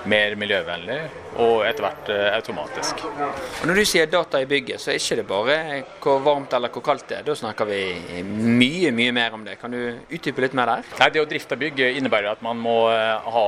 Mer 0.05 0.36
miljøvennlig 0.38 1.00
og 1.41 1.63
etter 1.65 1.81
hvert 1.81 2.10
eh, 2.13 2.27
automatisk. 2.38 3.00
Og 3.10 3.63
Når 3.65 3.79
du 3.79 3.86
sier 3.89 4.05
data 4.05 4.38
i 4.38 4.45
bygget, 4.45 4.77
så 4.79 4.91
er 4.93 5.00
ikke 5.00 5.17
det 5.17 5.25
bare 5.25 5.55
hvor 6.03 6.19
varmt 6.22 6.53
eller 6.53 6.69
hvor 6.69 6.84
kaldt 6.86 7.07
det 7.10 7.17
er. 7.17 7.24
Da 7.25 7.34
snakker 7.36 7.65
vi 7.65 7.79
mye, 8.22 8.91
mye 8.93 9.12
mer 9.17 9.34
om 9.34 9.43
det. 9.48 9.57
Kan 9.62 9.74
du 9.74 9.79
utdype 10.13 10.45
litt 10.45 10.53
mer 10.53 10.69
der? 10.75 10.86
Nei, 11.01 11.10
det 11.10 11.24
å 11.24 11.25
drifte 11.31 11.57
bygg 11.57 11.81
innebærer 11.95 12.36
at 12.36 12.45
man 12.45 12.62
må 12.62 12.77
eh, 12.93 13.31
ha 13.34 13.48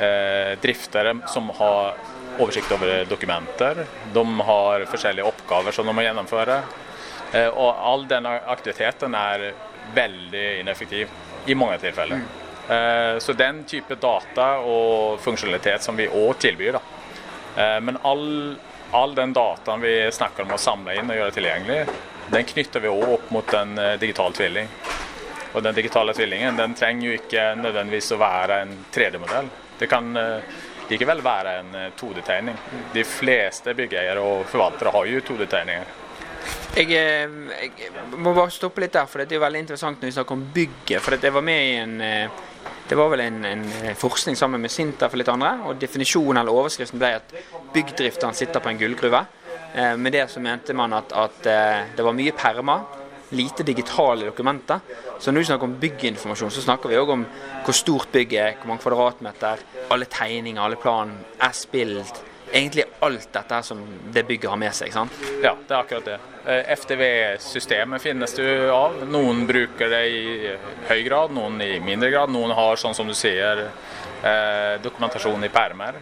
eh, 0.00 0.58
driftere 0.60 1.16
som 1.26 1.48
har 1.48 1.94
oversikt 2.38 2.72
over 2.72 3.04
dokumenter. 3.04 3.86
De 4.12 4.40
har 4.40 4.84
forskjellige 4.84 5.26
oppgaver 5.26 5.72
som 5.72 5.86
de 5.86 5.94
må 5.94 6.04
gjennomføre. 6.04 6.62
Eh, 7.32 7.48
og 7.48 7.74
all 7.92 8.06
den 8.08 8.28
aktiviteten 8.30 9.14
er 9.14 9.50
veldig 9.94 10.46
ineffektiv 10.60 11.10
i 11.46 11.54
mange 11.54 11.78
tilfeller. 11.82 12.22
Eh, 12.68 13.18
så 13.18 13.32
den 13.36 13.64
type 13.68 13.98
data 14.00 14.52
og 14.64 15.20
funksjonalitet 15.20 15.84
som 15.84 15.98
vi 15.98 16.08
òg 16.08 16.38
tilbyr. 16.38 16.78
Da. 16.78 16.82
Men 17.82 17.96
all, 18.06 18.54
all 18.94 19.10
den 19.14 19.32
dataen 19.34 19.82
vi 19.82 19.94
snakker 20.14 20.46
om 20.46 20.54
å 20.54 20.58
samle 20.60 20.94
inn 20.96 21.10
og 21.10 21.18
gjøre 21.18 21.34
tilgjengelig, 21.34 21.80
den 22.30 22.46
knytter 22.46 22.84
vi 22.84 22.92
òg 22.92 23.16
opp 23.16 23.32
mot 23.34 23.54
en 23.58 23.74
digital 23.98 24.32
tvilling. 24.32 24.70
Og 25.50 25.64
den 25.66 25.74
digitale 25.74 26.14
tvillingen 26.14 26.56
den 26.56 26.76
trenger 26.78 27.08
jo 27.08 27.16
ikke 27.18 27.48
nødvendigvis 27.58 28.12
å 28.14 28.20
være 28.22 28.60
en 28.62 28.76
3D-modell. 28.94 29.50
Det 29.80 29.88
kan 29.88 30.12
eh, 30.16 30.58
likevel 30.90 31.22
være 31.24 31.56
en 31.62 31.74
eh, 31.86 31.90
2D-tegning. 31.96 32.58
De 32.94 33.04
fleste 33.08 33.74
byggeiere 33.78 34.20
og 34.20 34.44
forvaltere 34.50 34.92
har 34.94 35.08
jo 35.08 35.24
2D-tegninger. 35.30 35.96
Jeg, 36.76 36.86
eh, 36.94 37.32
jeg 37.80 38.20
må 38.20 38.34
bare 38.36 38.52
stoppe 38.54 38.84
litt 38.84 38.94
der, 38.94 39.08
for 39.10 39.22
det 39.22 39.34
er 39.34 39.40
jo 39.40 39.46
veldig 39.46 39.64
interessant 39.64 40.00
når 40.00 40.10
vi 40.10 40.16
snakker 40.18 40.36
om 40.38 40.44
bygget. 40.54 41.02
For 41.02 41.16
jeg 41.18 41.34
var 41.34 41.44
med 41.46 41.64
i 41.66 41.74
en 41.80 42.00
eh, 42.00 42.38
Det 42.90 42.96
var 42.98 43.06
vel 43.12 43.20
en, 43.22 43.44
en 43.46 43.60
forskning 43.94 44.34
sammen 44.36 44.58
med 44.60 44.70
Sinta 44.74 45.06
for 45.08 45.20
litt 45.20 45.28
andre, 45.30 45.52
og 45.70 45.76
definisjonen 45.78 46.40
eller 46.40 46.56
overskriften 46.58 46.98
ble 46.98 47.12
at 47.20 47.34
byggdrifteren 47.70 48.34
sitter 48.34 48.58
på 48.64 48.72
en 48.72 48.80
gullgruve. 48.80 49.20
Eh, 49.74 49.94
Med 49.96 50.12
det 50.12 50.24
så 50.32 50.42
mente 50.42 50.74
man 50.74 50.96
at, 50.98 51.12
at 51.14 51.46
eh, 51.46 51.84
det 51.94 52.02
var 52.02 52.16
mye 52.18 52.34
permer, 52.34 52.82
lite 53.30 53.62
digitale 53.62 54.24
dokumenter. 54.24 54.80
Så 55.18 55.30
når 55.30 55.40
vi 55.42 55.50
snakker 55.50 55.68
om 55.68 55.76
bygginformasjon, 55.80 56.50
så 56.50 56.64
snakker 56.64 56.90
vi 56.90 56.98
òg 57.00 57.12
om 57.14 57.26
hvor 57.64 57.76
stort 57.76 58.10
bygget 58.12 58.40
er, 58.40 58.58
hvor 58.58 58.72
mange 58.72 58.82
kvadratmeter, 58.82 59.62
alle 59.90 60.08
tegninger, 60.10 60.62
alle 60.62 60.80
plan, 60.80 61.12
S-bild. 61.50 62.02
Egentlig 62.50 62.84
alt 63.06 63.28
dette 63.32 63.60
som 63.62 63.82
det 64.10 64.24
bygget 64.26 64.50
har 64.50 64.58
med 64.58 64.74
seg. 64.74 64.92
sant? 64.92 65.12
Ja, 65.42 65.54
det 65.54 65.70
er 65.70 65.78
akkurat 65.78 66.08
det. 66.08 66.18
Eh, 66.46 66.72
FTV-systemet 66.74 68.02
finnes 68.02 68.34
det 68.34 68.46
jo 68.48 68.72
av. 68.74 68.96
Noen 69.06 69.44
bruker 69.46 69.92
det 69.92 70.00
i 70.10 70.56
høy 70.88 71.02
grad, 71.06 71.30
noen 71.36 71.60
i 71.62 71.76
mindre 71.84 72.10
grad. 72.10 72.32
Noen 72.34 72.50
har, 72.56 72.80
sånn 72.80 72.96
som 72.96 73.06
du 73.06 73.14
sier, 73.14 73.68
eh, 74.24 74.80
dokumentasjon 74.82 75.44
i 75.44 75.52
permer. 75.52 76.00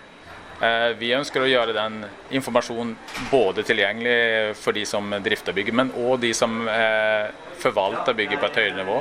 Eh, 0.59 0.93
Vi 0.99 1.13
ønsker 1.15 1.45
å 1.45 1.49
gjøre 1.49 1.75
den 1.77 2.01
informasjonen 2.35 2.97
både 3.31 3.63
tilgjengelig 3.67 4.57
for 4.59 4.75
de 4.75 4.85
som 4.89 5.13
drifter 5.23 5.55
bygget, 5.55 5.77
men 5.79 5.93
òg 5.95 6.19
de 6.25 6.33
som 6.35 6.65
eh, 6.69 7.31
forvalter 7.63 8.17
bygget 8.19 8.43
på 8.43 8.49
et 8.49 8.59
høyere 8.63 8.79
nivå. 8.81 8.99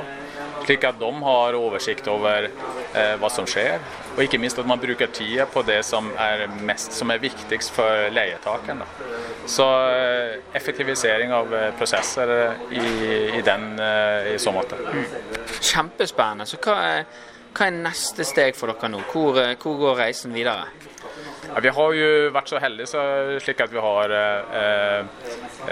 Slik 0.68 0.84
at 0.84 0.98
de 1.00 1.08
har 1.24 1.56
oversikt 1.58 2.06
over 2.12 2.46
eh, 2.46 3.14
hva 3.18 3.30
som 3.32 3.46
skjer, 3.48 3.82
og 4.14 4.22
ikke 4.22 4.38
minst 4.38 4.58
at 4.60 4.68
man 4.70 4.78
bruker 4.82 5.10
tida 5.10 5.48
på 5.50 5.64
det 5.66 5.80
som 5.86 6.12
er, 6.20 6.44
mest, 6.66 6.94
som 6.94 7.10
er 7.10 7.22
viktigst 7.22 7.72
for 7.74 8.06
leietakeren. 8.14 8.84
Så 9.48 9.66
effektivisering 10.58 11.32
av 11.34 11.54
prosesser 11.78 12.34
i, 12.70 12.84
i, 13.38 13.42
den, 13.42 13.70
i 14.28 14.36
så 14.38 14.52
måte. 14.54 14.78
Kjempespennende. 15.58 16.46
Så 16.46 16.60
hva 16.62 16.76
er, 16.84 17.08
hva 17.54 17.70
er 17.70 17.80
neste 17.80 18.26
steg 18.28 18.58
for 18.58 18.74
dere 18.74 18.92
nå? 18.92 19.00
Hvor, 19.08 19.40
hvor 19.62 19.80
går 19.86 20.02
reisen 20.04 20.36
videre? 20.36 20.68
Ja, 21.54 21.60
vi 21.62 21.68
har 21.68 21.92
jo 21.96 22.08
vært 22.34 22.50
så 22.50 22.60
heldige 22.60 22.90
så, 22.90 23.02
slik 23.42 23.60
at 23.64 23.72
vi 23.72 23.80
har 23.82 24.12
eh, 24.14 24.98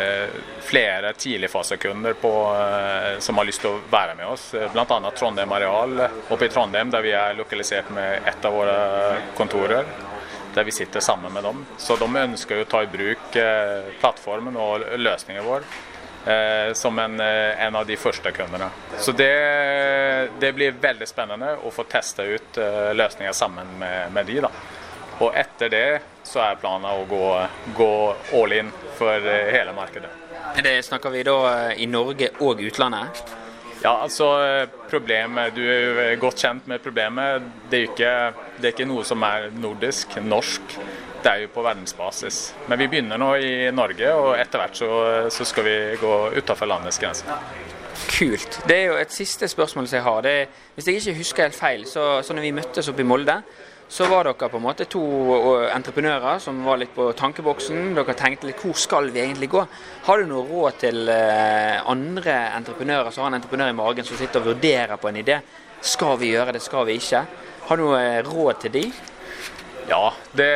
eh, 0.01 0.37
flere 0.65 1.13
tidligfasekunder 1.13 2.17
på, 2.21 2.33
eh, 2.57 3.19
som 3.25 3.37
har 3.39 3.49
lyst 3.49 3.63
til 3.65 3.77
å 3.77 3.83
være 3.93 4.17
med 4.19 4.31
oss. 4.33 4.49
Bl.a. 4.73 5.13
Trondheim 5.17 5.53
Areal 5.53 6.07
oppe 6.07 6.49
i 6.49 6.53
Trondheim, 6.53 6.91
der 6.91 7.05
vi 7.05 7.13
er 7.17 7.37
lokalisert 7.39 7.91
med 7.95 8.25
ett 8.25 8.45
av 8.45 8.57
våre 8.57 8.79
kontorer. 9.37 9.85
Der 10.57 10.65
vi 10.65 10.73
sitter 10.73 11.05
sammen 11.05 11.33
med 11.33 11.45
dem. 11.45 11.67
Så 11.77 11.99
de 12.01 12.09
ønsker 12.09 12.63
å 12.63 12.71
ta 12.71 12.81
i 12.83 12.89
bruk 12.89 13.37
eh, 13.37 13.93
plattformen 14.01 14.57
og 14.57 14.89
løsningen 14.97 15.45
vår. 15.45 15.69
Eh, 16.27 16.73
som 16.73 16.99
en, 16.99 17.21
eh, 17.21 17.67
en 17.67 17.77
av 17.77 17.87
de 17.87 17.97
første 17.97 18.33
kundene. 18.33 18.67
Så 18.99 19.13
det, 19.13 20.31
det 20.41 20.53
blir 20.53 20.73
veldig 20.81 21.07
spennende 21.07 21.53
å 21.63 21.71
få 21.71 21.85
teste 21.87 22.25
ut 22.27 22.59
eh, 22.59 22.91
løsninger 22.99 23.37
sammen 23.37 23.71
med, 23.79 24.11
med 24.13 24.27
de. 24.27 24.41
da. 24.43 24.51
Og 25.25 25.33
etter 25.33 25.73
det 25.73 25.87
så 26.27 26.43
er 26.45 26.61
planen 26.61 26.87
å 26.91 27.07
gå, 27.09 27.25
gå 27.77 27.93
all 28.37 28.53
in 28.53 28.71
for 28.99 29.17
eh, 29.17 29.49
hele 29.55 29.73
markedet. 29.77 30.11
Det 30.63 30.77
snakker 30.85 31.13
vi 31.15 31.25
da 31.27 31.37
eh, 31.53 31.83
i 31.85 31.87
Norge 31.89 32.35
og 32.45 32.61
utlandet? 32.61 33.23
Ja, 33.83 33.95
altså 34.03 34.29
eh, 34.43 34.69
problemet, 34.91 35.55
Du 35.57 35.63
er 35.63 36.13
jo 36.13 36.21
godt 36.27 36.45
kjent 36.45 36.69
med 36.69 36.83
problemet. 36.85 37.47
Det 37.71 37.79
er 37.79 37.89
ikke, 37.91 38.15
det 38.59 38.69
er 38.69 38.75
ikke 38.75 38.89
noe 38.89 39.05
som 39.09 39.25
er 39.25 39.49
nordisk, 39.57 40.19
norsk. 40.25 40.77
Det 41.23 41.33
er 41.33 41.45
jo 41.47 41.53
på 41.55 41.65
verdensbasis. 41.65 42.41
Men 42.69 42.81
vi 42.83 42.89
begynner 42.93 43.21
nå 43.21 43.31
i 43.41 43.55
Norge, 43.75 44.13
og 44.15 44.35
etter 44.39 44.63
hvert 44.63 44.77
så, 44.79 44.91
så 45.33 45.47
skal 45.49 45.67
vi 45.67 45.79
gå 46.01 46.13
utenfor 46.37 46.69
landets 46.71 47.01
grenser. 47.03 47.33
Kult. 48.13 48.61
Det 48.69 48.77
er 48.77 48.91
jo 48.91 48.99
et 49.01 49.13
siste 49.15 49.49
spørsmål 49.49 49.89
som 49.89 49.97
jeg 49.97 50.05
har. 50.05 50.21
Det 50.23 50.37
hvis 50.77 50.89
jeg 50.91 51.01
ikke 51.01 51.17
husker 51.23 51.49
helt 51.49 51.57
feil, 51.57 51.87
så, 51.89 52.05
så 52.23 52.37
når 52.37 52.45
vi 52.45 52.53
møttes 52.59 52.93
oppe 52.93 53.03
i 53.03 53.09
Molde, 53.09 53.41
så 53.89 54.07
var 54.11 54.25
dere 54.27 54.49
på 54.51 54.59
en 54.59 54.65
måte 54.65 54.85
to 54.91 55.01
entreprenører 55.71 56.41
som 56.43 56.59
var 56.67 56.81
litt 56.81 56.91
på 56.95 57.07
tankeboksen. 57.17 57.93
Dere 57.95 58.17
tenkte 58.19 58.49
litt 58.49 58.63
hvor 58.65 58.75
skal 58.79 59.11
vi 59.15 59.23
egentlig 59.23 59.49
gå? 59.53 59.63
Har 60.09 60.19
du 60.19 60.27
noe 60.31 60.43
råd 60.49 60.81
til 60.83 61.09
eh, 61.13 61.79
andre 61.87 62.35
entreprenører 62.59 63.15
som 63.15 63.23
har 63.25 63.31
en 63.31 63.39
entreprenør 63.39 63.71
i 63.71 63.79
magen 63.79 64.09
som 64.09 64.19
sitter 64.19 64.43
og 64.43 64.51
vurderer 64.55 64.99
på 64.99 65.11
en 65.13 65.21
idé? 65.23 65.39
Skal 65.87 66.17
vi 66.19 66.33
gjøre 66.35 66.57
det, 66.57 66.65
skal 66.67 66.87
vi 66.89 66.99
ikke? 66.99 67.23
Har 67.69 67.79
du 67.79 67.87
noe 67.87 68.03
eh, 68.03 68.21
råd 68.27 68.61
til 68.67 68.75
de? 68.81 68.85
Ja, 69.89 70.05
det 70.35 70.51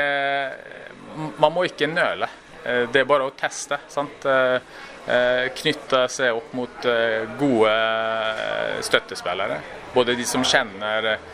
Man 1.38 1.52
må 1.52 1.64
ikke 1.66 1.86
nøle. 1.90 2.26
Eh, 2.64 2.86
Det 2.90 3.00
er 3.02 3.08
bare 3.08 3.26
å 3.30 3.34
teste. 3.38 3.78
sant? 3.88 4.24
Eh, 4.26 4.58
eh, 5.06 5.48
Knytte 5.54 6.08
seg 6.10 6.34
opp 6.34 6.52
mot 6.54 6.84
eh, 6.86 7.26
gode 7.38 7.70
eh, 7.70 8.80
støttespillere. 8.82 9.60
Både 9.94 10.14
de 10.18 10.24
som 10.26 10.42
kjenner 10.46 11.12
eh, 11.14 11.28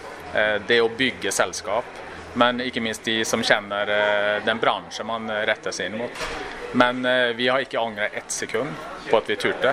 det 0.68 0.80
å 0.82 0.88
bygge 0.92 1.30
selskap, 1.32 1.84
men 2.36 2.60
ikke 2.60 2.82
minst 2.84 3.06
de 3.08 3.22
som 3.24 3.40
kjenner 3.44 3.88
eh, 3.88 4.44
den 4.44 4.58
bransjen 4.60 5.08
man 5.08 5.30
retter 5.48 5.72
seg 5.72 5.88
inn 5.88 6.02
mot. 6.02 6.24
Men 6.76 7.00
eh, 7.08 7.30
vi 7.36 7.48
har 7.48 7.62
ikke 7.64 7.80
angret 7.80 8.16
ett 8.18 8.32
sekund 8.32 8.74
på 9.08 9.16
at 9.16 9.30
vi 9.30 9.38
turte. 9.40 9.72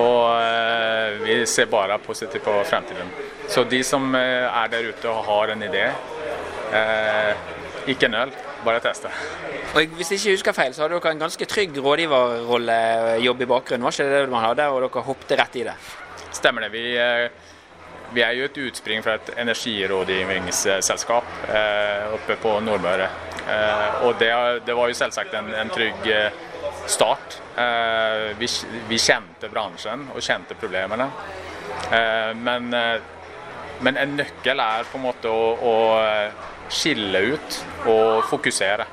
Og 0.00 0.40
eh, 0.40 1.20
vi 1.22 1.36
ser 1.46 1.70
bare 1.70 2.00
positivt 2.02 2.42
på 2.48 2.56
fremtiden. 2.66 3.12
Så 3.48 3.62
de 3.70 3.82
som 3.86 4.08
eh, 4.18 4.48
er 4.48 4.72
der 4.72 4.90
ute 4.90 5.12
og 5.12 5.22
har 5.28 5.54
en 5.54 5.62
idé, 5.62 5.86
eh, 6.74 7.46
ikke 7.94 8.10
nøl, 8.10 8.34
bare 8.64 8.82
teste. 8.82 9.12
Og 9.74 9.94
Hvis 9.98 10.10
jeg 10.10 10.20
ikke 10.20 10.36
husker 10.38 10.56
feil, 10.56 10.74
så 10.74 10.84
hadde 10.84 10.98
dere 10.98 11.14
en 11.14 11.24
ganske 11.26 11.46
trygg 11.50 11.78
rådgiverrollejobb 11.78 13.42
i 13.44 13.50
bakgrunnen. 13.50 13.86
Var 13.86 13.94
ikke 13.94 14.10
det 14.10 14.22
det 14.24 14.34
man 14.34 14.48
hadde, 14.48 14.66
og 14.72 14.82
dere 14.82 15.06
hoppet 15.06 15.38
rett 15.38 15.58
i 15.62 15.66
det? 15.68 15.78
Stemmer 16.34 16.66
det. 16.66 16.74
Vi, 16.74 16.84
eh, 16.98 17.28
vi 18.14 18.22
er 18.22 18.32
jo 18.38 18.44
et 18.46 18.58
utspring 18.68 19.02
fra 19.02 19.16
et 19.18 19.30
energirådgivningsselskap 19.42 21.24
eh, 21.48 22.14
oppe 22.14 22.36
på 22.40 22.60
Nordmøre. 22.62 23.08
Eh, 23.50 24.04
og 24.06 24.18
det, 24.20 24.30
det 24.66 24.76
var 24.76 24.88
jo 24.90 24.98
selvsagt 24.98 25.34
en, 25.34 25.50
en 25.54 25.72
trygg 25.74 26.06
eh, 26.12 26.30
start. 26.86 27.40
Vi, 28.38 28.48
vi 28.88 28.96
kjente 28.98 29.48
bransjen 29.48 30.08
og 30.10 30.22
kjente 30.24 30.56
problemene. 30.58 31.06
Men, 32.42 32.66
men 33.86 34.00
en 34.00 34.16
nøkkel 34.18 34.58
er 34.60 34.88
på 34.90 34.98
en 34.98 35.04
måte 35.04 35.30
å, 35.30 35.54
å 35.54 35.74
skille 36.66 37.20
ut 37.30 37.60
og 37.92 38.26
fokusere. 38.26 38.88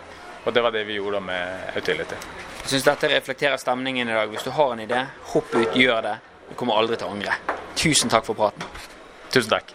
Og 0.45 0.53
det 0.53 0.63
var 0.63 0.75
det 0.75 0.85
vi 0.87 0.99
gjorde 0.99 1.23
med 1.25 1.73
Utility. 1.81 2.21
Jeg 2.61 2.75
syns 2.75 2.87
dette 2.91 3.09
reflekterer 3.15 3.57
stemningen 3.59 4.13
i 4.13 4.15
dag. 4.19 4.29
Hvis 4.29 4.45
du 4.45 4.53
har 4.55 4.75
en 4.75 4.85
idé, 4.85 5.01
hopp 5.33 5.51
ut, 5.57 5.75
gjør 5.75 6.05
det. 6.05 6.15
Du 6.51 6.55
kommer 6.59 6.77
aldri 6.77 7.01
til 7.01 7.09
å 7.09 7.17
angre. 7.17 7.35
Tusen 7.81 8.13
takk 8.13 8.29
for 8.29 8.37
praten. 8.37 8.90
Tusen 9.31 9.51
takk. 9.53 9.69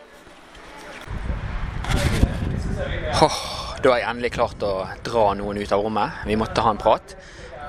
Oh, 3.24 3.36
da 3.80 3.92
har 3.94 4.02
jeg 4.02 4.08
endelig 4.10 4.32
klart 4.34 4.60
å 4.66 4.72
dra 5.06 5.30
noen 5.38 5.56
ut 5.62 5.70
av 5.72 5.80
rommet. 5.80 6.24
Vi 6.28 6.36
måtte 6.36 6.60
ha 6.60 6.72
en 6.74 6.80
prat. 6.80 7.14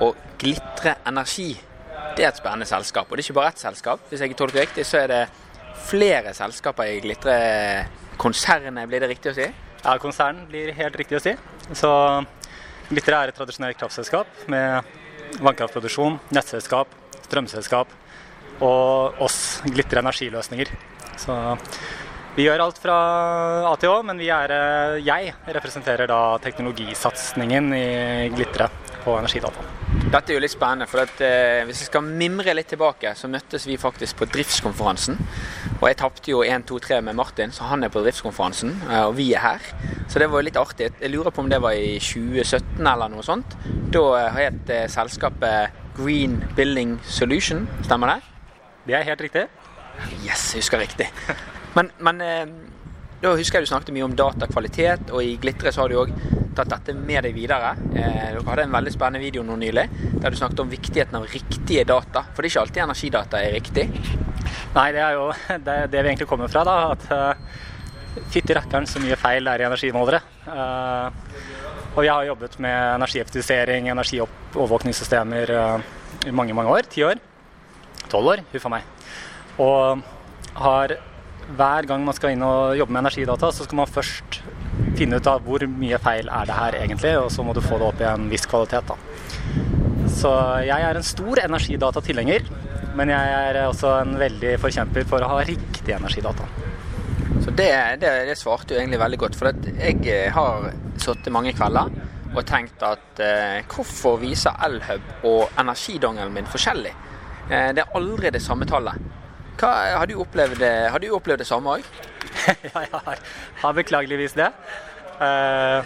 Og 0.04 0.18
Glitre 0.38 0.98
Energi, 1.08 1.54
det 2.16 2.26
er 2.26 2.28
et 2.28 2.40
spennende 2.40 2.68
selskap. 2.68 3.08
Og 3.08 3.16
det 3.16 3.24
er 3.24 3.30
ikke 3.30 3.38
bare 3.38 3.52
ett 3.54 3.62
selskap. 3.62 4.02
Hvis 4.10 4.20
jeg 4.20 4.36
tolker 4.36 4.60
riktig, 4.66 4.84
så 4.84 5.00
er 5.00 5.08
det 5.14 5.22
flere 5.88 6.34
selskaper 6.36 6.90
i 6.92 6.98
Glitre-konsernet, 7.06 8.84
blir 8.90 9.02
det 9.02 9.08
riktig 9.14 9.32
å 9.32 9.38
si? 9.38 9.48
Ja, 9.78 9.96
konsern 10.02 10.42
blir 10.50 10.74
helt 10.76 11.00
riktig 11.00 11.16
å 11.16 11.22
si. 11.24 11.32
Så 11.72 11.90
Glitre 12.90 13.22
er 13.22 13.32
et 13.32 13.38
tradisjonelt 13.38 13.80
kraftselskap 13.80 14.44
med 14.52 15.40
vannkraftproduksjon, 15.40 16.20
nettselskap, 16.36 16.92
strømselskap 17.24 17.96
og 18.64 19.24
oss, 19.24 19.60
Glitre 19.64 20.04
Energiløsninger. 20.04 20.76
Så 21.18 21.36
vi 22.38 22.46
gjør 22.46 22.62
alt 22.62 22.78
fra 22.78 22.96
A 23.66 23.72
til 23.80 23.90
Å, 23.90 24.02
men 24.06 24.20
vi 24.20 24.28
er, 24.30 24.52
eh, 24.54 25.00
jeg 25.02 25.34
representerer 25.56 26.06
da 26.06 26.38
teknologisatsingen 26.42 27.72
i 27.74 28.28
Glitre 28.30 28.68
på 29.02 29.16
energidata. 29.18 29.64
Dette 30.08 30.32
er 30.32 30.38
jo 30.38 30.42
litt 30.42 30.52
spennende, 30.52 30.86
for 30.88 31.02
at, 31.02 31.20
eh, 31.20 31.64
hvis 31.66 31.82
jeg 31.82 31.88
skal 31.90 32.04
mimre 32.06 32.54
litt 32.54 32.68
tilbake, 32.68 33.10
så 33.16 33.28
møttes 33.28 33.66
vi 33.66 33.76
faktisk 33.76 34.16
på 34.20 34.28
driftskonferansen. 34.30 35.18
Og 35.80 35.88
jeg 35.88 35.96
tapte 35.96 36.30
jo 36.30 36.42
1-2-3 36.44 37.02
med 37.02 37.16
Martin, 37.16 37.50
så 37.50 37.68
han 37.68 37.84
er 37.84 37.88
på 37.88 38.02
driftskonferansen, 38.04 38.74
eh, 38.88 39.04
og 39.04 39.16
vi 39.16 39.34
er 39.34 39.40
her. 39.40 39.60
Så 40.08 40.18
det 40.18 40.30
var 40.30 40.40
jo 40.40 40.46
litt 40.46 40.56
artig. 40.56 40.92
Jeg 41.00 41.10
lurer 41.10 41.30
på 41.30 41.40
om 41.40 41.48
det 41.48 41.60
var 41.60 41.72
i 41.72 41.98
2017 41.98 42.86
eller 42.86 43.08
noe 43.08 43.22
sånt. 43.22 43.56
Da 43.90 44.28
het 44.30 44.70
eh, 44.70 44.86
selskapet 44.86 45.70
Green 45.96 46.40
Building 46.54 47.00
Solution, 47.02 47.66
stemmer 47.82 48.14
det? 48.14 48.22
Det 48.86 48.94
er 48.94 49.02
helt 49.02 49.20
riktig. 49.20 49.48
Yes, 50.24 50.52
jeg 50.54 50.62
husker 50.62 50.82
riktig. 50.82 51.08
Men, 51.76 51.90
men 52.02 52.20
eh, 52.24 52.44
da 53.22 53.32
husker 53.34 53.58
jeg 53.58 53.66
du 53.66 53.72
snakket 53.72 53.94
mye 53.96 54.06
om 54.06 54.16
datakvalitet, 54.18 55.10
og 55.10 55.24
i 55.24 55.36
Glitre 55.42 55.72
så 55.74 55.84
har 55.84 55.92
du 55.92 55.98
òg 56.04 56.12
tatt 56.58 56.70
dette 56.72 56.94
med 56.96 57.24
deg 57.26 57.36
videre. 57.36 57.74
Eh, 57.92 58.28
dere 58.34 58.44
hadde 58.46 58.66
en 58.66 58.74
veldig 58.74 58.92
spennende 58.94 59.22
video 59.22 59.44
nå 59.46 59.56
nylig 59.60 59.86
der 60.18 60.30
du 60.30 60.38
snakket 60.38 60.62
om 60.64 60.70
viktigheten 60.70 61.18
av 61.18 61.26
riktige 61.30 61.84
data. 61.88 62.24
For 62.32 62.42
det 62.42 62.48
er 62.48 62.54
ikke 62.54 62.64
alltid 62.64 62.84
energidata 62.84 63.42
er 63.42 63.56
riktig. 63.58 63.88
Nei, 64.74 64.88
det 64.94 65.02
er 65.04 65.16
jo 65.18 65.30
det, 65.66 65.74
er 65.74 65.90
det 65.92 66.02
vi 66.02 66.12
egentlig 66.12 66.30
kommer 66.30 66.50
fra. 66.52 66.64
da, 66.66 66.76
at 66.94 67.08
uh, 67.14 68.24
Fytti 68.32 68.56
rakkeren 68.56 68.88
så 68.90 69.02
mye 69.02 69.18
feil 69.20 69.46
det 69.46 69.54
er 69.54 69.64
i 69.64 69.68
energimålere. 69.68 70.22
Uh, 70.48 71.10
og 71.94 72.04
jeg 72.04 72.12
har 72.12 72.28
jobbet 72.30 72.58
med 72.62 72.78
energieffektivisering, 72.96 73.90
energiovervåkningssystemer 73.94 75.54
uh, 75.54 75.90
i 76.26 76.34
mange, 76.34 76.54
mange 76.54 76.74
år. 76.74 76.90
Ti 76.90 77.06
år. 77.06 77.22
Tolv 78.08 78.34
år, 78.34 78.46
huff 78.54 78.66
a 78.70 78.78
meg. 78.78 78.97
Og 79.58 80.02
har 80.58 80.96
hver 81.56 81.88
gang 81.88 82.04
man 82.04 82.16
skal 82.16 82.34
inn 82.34 82.44
og 82.44 82.76
jobbe 82.76 82.92
med 82.92 83.06
energidata, 83.06 83.50
så 83.52 83.64
skal 83.64 83.80
man 83.80 83.90
først 83.90 84.40
finne 84.98 85.18
ut 85.18 85.30
av 85.30 85.44
hvor 85.46 85.64
mye 85.70 85.98
feil 86.02 86.28
er 86.28 86.48
det 86.48 86.56
her 86.58 86.76
egentlig, 86.82 87.14
og 87.18 87.30
så 87.32 87.44
må 87.46 87.54
du 87.56 87.62
få 87.64 87.78
det 87.80 87.88
opp 87.88 88.02
i 88.02 88.08
en 88.08 88.28
viss 88.30 88.46
kvalitet. 88.50 88.90
da. 88.90 88.96
Så 90.12 90.32
jeg 90.66 90.82
er 90.82 90.98
en 90.98 91.06
stor 91.06 91.40
energidatatilhenger, 91.44 92.48
men 92.98 93.12
jeg 93.12 93.34
er 93.38 93.60
også 93.66 93.94
en 94.02 94.16
veldig 94.18 94.56
forkjemper 94.60 95.06
for 95.08 95.24
å 95.24 95.32
ha 95.32 95.42
riktig 95.46 95.94
energidata. 95.94 96.48
Så 97.44 97.52
det, 97.54 97.70
det, 98.02 98.10
det 98.28 98.36
svarte 98.38 98.74
jo 98.74 98.80
egentlig 98.80 99.00
veldig 99.00 99.18
godt. 99.22 99.36
For 99.38 99.52
jeg 99.78 100.00
eh, 100.10 100.32
har 100.34 100.70
sittet 101.00 101.32
mange 101.32 101.54
kvelder 101.56 101.92
og 102.34 102.42
tenkt 102.48 102.82
at 102.84 103.22
eh, 103.24 103.60
hvorfor 103.70 104.18
viser 104.20 104.58
Elhub 104.66 105.28
og 105.28 105.60
energidongelen 105.60 106.34
min 106.34 106.50
forskjellig? 106.50 106.92
Eh, 107.48 107.70
det 107.76 107.84
er 107.84 107.96
aldri 107.96 108.32
det 108.34 108.42
samme 108.44 108.68
tallet. 108.68 109.07
Hva, 109.58 109.70
har, 109.98 110.06
du 110.06 110.14
opplevd, 110.22 110.62
har, 110.62 111.02
du 111.02 111.10
opplevd, 111.16 111.42
det 111.42 111.48
samme 111.48 111.78
òg? 111.78 111.86
ja, 112.46 112.82
jeg 112.84 112.90
har, 112.92 113.22
har, 113.62 113.74
beklageligvis 113.74 114.36
det. 114.38 114.52
Uh, 115.18 115.82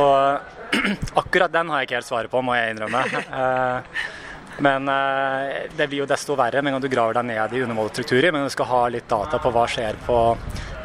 og 0.00 0.74
akkurat 1.22 1.52
den 1.52 1.68
har 1.68 1.82
jeg 1.82 1.90
ikke 1.90 1.98
helt 1.98 2.08
svaret 2.08 2.32
på, 2.32 2.40
må 2.40 2.56
jeg 2.56 2.72
innrømme. 2.72 3.02
Uh, 3.28 4.00
men 4.64 4.88
uh, 4.88 5.68
det 5.76 5.88
blir 5.90 6.04
jo 6.04 6.08
desto 6.08 6.36
verre 6.38 6.62
med 6.62 6.72
en 6.72 6.78
gang 6.78 6.86
du 6.86 6.92
graver 6.92 7.18
deg 7.18 7.28
ned 7.28 7.52
i 7.58 7.62
undermålstrukturer. 7.66 8.32
Men 8.32 8.48
du 8.48 8.54
skal 8.54 8.70
ha 8.72 8.80
litt 8.96 9.08
data 9.10 9.40
på 9.42 9.52
hva 9.52 9.66
skjer 9.68 10.00
på 10.06 10.18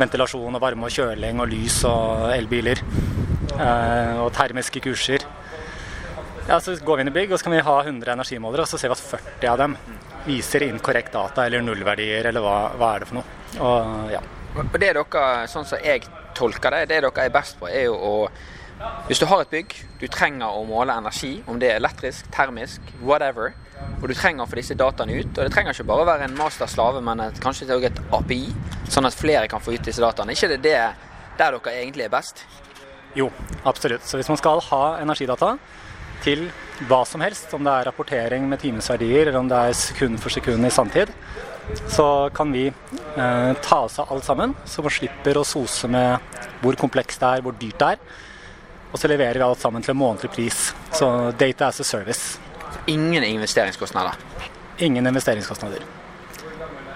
ventilasjon 0.02 0.60
og 0.60 0.64
varme 0.64 0.90
og 0.90 0.96
kjøling 0.96 1.40
og 1.40 1.52
lys 1.54 1.82
og 1.88 2.30
elbiler. 2.36 2.84
og 3.60 4.30
termiske 4.36 4.80
kurser. 4.84 5.24
Ja, 6.50 6.60
Så 6.60 6.76
går 6.84 6.98
vi 6.98 7.04
inn 7.04 7.12
i 7.12 7.16
bygg 7.16 7.32
og 7.32 7.40
så 7.40 7.48
kan 7.48 7.54
vi 7.54 7.66
ha 7.66 7.80
100 7.84 8.14
energimålere, 8.16 8.64
og 8.64 8.68
så 8.72 8.80
ser 8.80 8.90
vi 8.90 8.96
at 8.96 9.04
40 9.06 9.52
av 9.52 9.58
dem 9.62 9.76
viser 10.26 10.66
inn 10.68 10.80
korrekt 10.84 11.14
data 11.14 11.46
eller 11.46 11.64
nullverdier, 11.66 12.30
eller 12.30 12.44
hva, 12.44 12.58
hva 12.78 12.94
er 12.96 13.04
det 13.04 13.10
for 13.10 13.20
noe. 13.20 13.40
Og, 13.60 14.14
ja. 14.14 14.22
og 14.56 14.78
det 14.78 14.94
dere, 14.94 15.26
sånn 15.50 15.68
som 15.68 15.84
jeg 15.84 16.06
tolker 16.38 16.76
det, 16.76 16.86
det 16.92 17.02
dere 17.06 17.26
er 17.26 17.34
best 17.34 17.60
på, 17.60 17.70
er 17.70 17.90
jo 17.90 17.98
å 17.98 18.16
Hvis 19.10 19.20
du 19.20 19.26
har 19.28 19.42
et 19.44 19.50
bygg, 19.52 19.74
du 20.00 20.06
trenger 20.08 20.56
å 20.56 20.62
måle 20.64 20.94
energi, 20.96 21.42
om 21.52 21.58
det 21.60 21.68
er 21.68 21.82
elektrisk, 21.82 22.30
termisk, 22.32 22.94
whatever, 23.04 23.52
og 24.00 24.06
du 24.08 24.14
trenger 24.16 24.46
å 24.46 24.48
få 24.48 24.56
disse 24.56 24.78
dataene 24.80 25.18
ut. 25.20 25.34
Og 25.34 25.42
det 25.44 25.52
trenger 25.52 25.76
ikke 25.76 25.88
bare 25.90 26.06
å 26.06 26.08
være 26.08 26.30
en 26.30 26.38
masterslave, 26.38 27.02
men 27.04 27.26
et, 27.26 27.42
kanskje 27.44 27.68
også 27.68 27.90
et 27.90 28.00
API, 28.16 28.40
sånn 28.88 29.10
at 29.10 29.18
flere 29.20 29.50
kan 29.52 29.60
få 29.60 29.76
ut 29.76 29.84
disse 29.84 30.00
dataene. 30.00 30.32
ikke 30.32 30.54
det, 30.54 30.62
det 30.64 30.78
der 31.40 31.58
dere 31.58 31.76
egentlig 31.76 32.08
er 32.08 32.14
best? 32.14 32.46
Jo, 33.18 33.28
absolutt. 33.68 34.08
Så 34.08 34.20
hvis 34.20 34.30
man 34.32 34.40
skal 34.40 34.64
ha 34.70 34.84
energidata, 35.02 35.58
til 36.24 36.50
hva 36.88 37.02
som 37.08 37.22
helst, 37.24 37.52
om 37.54 37.66
det 37.66 37.74
er 37.74 37.90
rapportering 37.90 38.46
med 38.48 38.62
timesverdier 38.62 39.28
eller 39.28 39.42
om 39.42 39.50
det 39.52 39.60
er 39.60 39.78
sekund 39.78 40.20
for 40.24 40.32
sekund 40.32 40.66
i 40.68 40.72
sanntid, 40.72 41.12
så 41.92 42.30
kan 42.34 42.52
vi 42.56 42.68
eh, 42.70 43.52
ta 43.62 43.82
oss 43.84 44.00
av 44.00 44.14
alt 44.14 44.26
sammen, 44.26 44.56
så 44.66 44.86
man 44.86 44.96
slipper 44.96 45.38
å 45.38 45.46
sose 45.46 45.90
med 45.92 46.40
hvor 46.64 46.80
komplekst 46.80 47.22
det 47.22 47.34
er, 47.36 47.46
hvor 47.46 47.58
dyrt 47.60 47.80
det 47.82 47.92
er. 47.94 48.02
Og 48.90 48.98
så 48.98 49.12
leverer 49.12 49.38
vi 49.38 49.46
alt 49.46 49.62
sammen 49.62 49.86
til 49.86 49.94
en 49.94 50.02
månedlig 50.02 50.32
pris. 50.34 50.62
Så 50.96 51.32
data 51.38 51.70
as 51.70 51.84
a 51.84 51.86
service. 51.86 52.40
Ingen 52.90 53.24
investeringskostnader? 53.24 54.18
Ingen 54.82 55.08
investeringskostnader. 55.12 55.99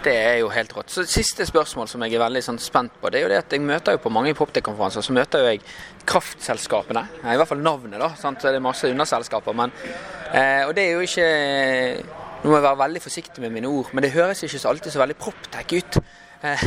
Det 0.03 0.13
er 0.19 0.39
jo 0.41 0.49
helt 0.51 0.73
rått. 0.75 0.91
Så 0.91 1.05
Siste 1.07 1.45
spørsmål 1.47 1.87
som 1.87 2.03
jeg 2.03 2.17
er 2.17 2.23
veldig 2.25 2.41
sånn, 2.43 2.59
spent 2.59 2.95
på, 2.99 3.07
det 3.11 3.21
er 3.21 3.23
jo 3.23 3.29
det 3.31 3.37
at 3.39 3.53
jeg 3.55 3.63
møter 3.63 3.95
jo 3.95 4.01
på 4.03 4.11
mange 4.11 4.33
Poptech-konferanser, 4.35 5.05
så 5.05 5.15
møter 5.15 5.43
jo 5.43 5.51
jeg 5.53 5.61
kraftselskapene. 6.09 7.05
I 7.23 7.37
hvert 7.39 7.51
fall 7.53 7.63
navnet, 7.63 8.01
da. 8.01 8.09
Sant? 8.19 8.41
Så 8.41 8.51
det 8.51 8.59
er 8.59 8.65
masse 8.65 8.89
underselskaper. 8.89 9.55
Men, 9.55 9.71
eh, 10.33 10.65
og 10.67 10.75
det 10.75 10.89
er 10.89 10.97
jo 10.97 11.07
ikke 11.07 11.29
Nå 12.43 12.51
må 12.51 12.57
jeg 12.57 12.63
være 12.65 12.79
veldig 12.81 12.99
forsiktig 12.99 13.39
med 13.39 13.53
mine 13.55 13.69
ord, 13.71 13.93
men 13.95 14.03
det 14.03 14.09
høres 14.11 14.41
ikke 14.43 14.59
så 14.59 14.73
alltid 14.73 14.91
så 14.91 14.99
veldig 14.99 15.15
Proptech 15.15 15.69
ut. 15.79 15.97
Eh, 16.43 16.63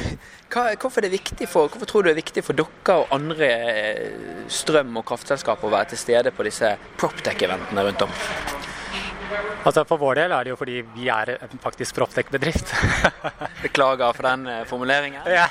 hva, 0.49 0.71
hvorfor, 0.81 1.05
for, 1.45 1.69
hvorfor, 1.69 1.85
tror 1.85 2.03
du 2.03 2.09
det 2.09 2.15
er 2.15 2.23
viktig 2.23 2.45
for 2.47 2.57
dere 2.57 2.97
og 3.03 3.13
andre 3.13 3.51
eh, 3.51 4.47
strøm- 4.49 4.97
og 4.97 5.05
kraftselskaper 5.11 5.69
å 5.69 5.75
være 5.75 5.91
til 5.93 6.01
stede 6.01 6.33
på 6.33 6.49
disse 6.49 6.73
Proptech-eventene 6.97 7.85
rundt 7.85 8.07
om? 8.09 8.17
Altså 9.67 9.83
For 9.89 10.01
vår 10.01 10.21
del 10.21 10.35
er 10.35 10.47
det 10.47 10.53
jo 10.53 10.59
fordi 10.61 10.81
vi 10.95 11.09
er 11.13 11.33
faktisk 11.63 11.97
Proptech-bedrift. 11.99 12.73
Beklager 13.65 14.15
for 14.17 14.29
den 14.29 14.47
uh, 14.51 14.61
formuleringen. 14.69 15.27
Ja. 15.27 15.49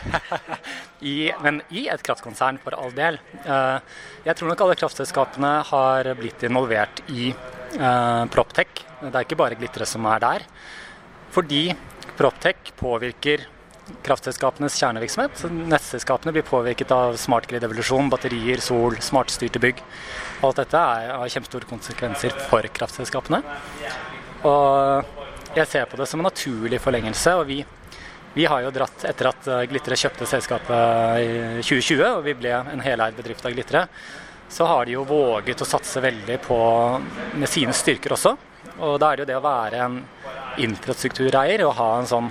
I, 1.12 1.32
men 1.44 1.60
i 1.76 1.88
et 1.92 2.04
kraftkonsern, 2.06 2.60
for 2.64 2.78
all 2.80 2.94
del. 2.96 3.20
Uh, 3.44 3.82
jeg 4.26 4.38
tror 4.40 4.52
nok 4.52 4.64
alle 4.66 4.78
kraftselskapene 4.80 5.52
har 5.72 6.12
blitt 6.20 6.46
involvert 6.48 7.04
i 7.12 7.32
uh, 7.34 8.24
Proptech. 8.32 8.86
Det 9.02 9.12
er 9.12 9.26
ikke 9.26 9.40
bare 9.40 9.60
Glitre 9.60 9.88
som 9.90 10.08
er 10.10 10.24
der. 10.24 10.48
Fordi 11.36 11.68
Proptech 12.16 12.72
påvirker 12.80 13.44
kraftselskapenes 14.06 14.78
kjernevirksomhet. 14.80 15.44
Nettselskapene 15.70 16.34
blir 16.36 16.46
påvirket 16.46 16.92
av 16.94 17.18
smartgrid-evolusjon, 17.22 18.10
batterier, 18.10 18.62
sol, 18.64 18.98
smartstyrte 19.02 19.62
bygg. 19.62 19.82
Alt 20.46 20.62
dette 20.62 20.82
er, 20.82 21.14
har 21.20 21.32
kjempestore 21.32 21.70
konsekvenser 21.70 22.36
for 22.50 22.66
kraftselskapene. 22.80 23.42
Og 24.46 25.56
jeg 25.56 25.70
ser 25.72 25.90
på 25.90 26.00
det 26.00 26.10
som 26.10 26.22
en 26.22 26.30
naturlig 26.30 26.82
forlengelse. 26.84 27.36
og 27.36 27.46
vi, 27.48 27.62
vi 28.34 28.46
har 28.46 28.66
jo 28.66 28.74
dratt 28.76 29.06
etter 29.08 29.32
at 29.32 29.50
Glitre 29.70 29.98
kjøpte 30.00 30.28
selskapet 30.30 31.22
i 31.22 31.62
2020, 31.62 32.06
og 32.10 32.24
vi 32.26 32.38
ble 32.38 32.56
en 32.58 32.84
heleid 32.84 33.16
bedrift 33.18 33.46
av 33.46 33.54
Glitre. 33.56 33.86
Så 34.50 34.66
har 34.70 34.86
de 34.86 34.98
jo 34.98 35.06
våget 35.08 35.62
å 35.62 35.68
satse 35.68 36.02
veldig 36.04 36.38
på 36.46 36.58
med 37.36 37.50
sine 37.50 37.74
styrker 37.74 38.14
også. 38.14 38.36
Og 38.76 39.00
da 39.00 39.12
er 39.12 39.18
det 39.18 39.26
jo 39.26 39.30
det 39.32 39.38
å 39.40 39.46
være 39.46 39.86
en 39.86 40.02
infrastruktureier 40.62 41.64
og 41.66 41.78
ha 41.80 41.90
en 42.00 42.10
sånn 42.10 42.30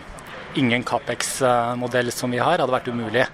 ingen 0.61 0.83
Capex-modell 0.87 2.13
som 2.13 2.31
vi 2.31 2.41
har, 2.43 2.59
hadde 2.59 2.75
vært 2.75 2.91
umulig 2.91 3.27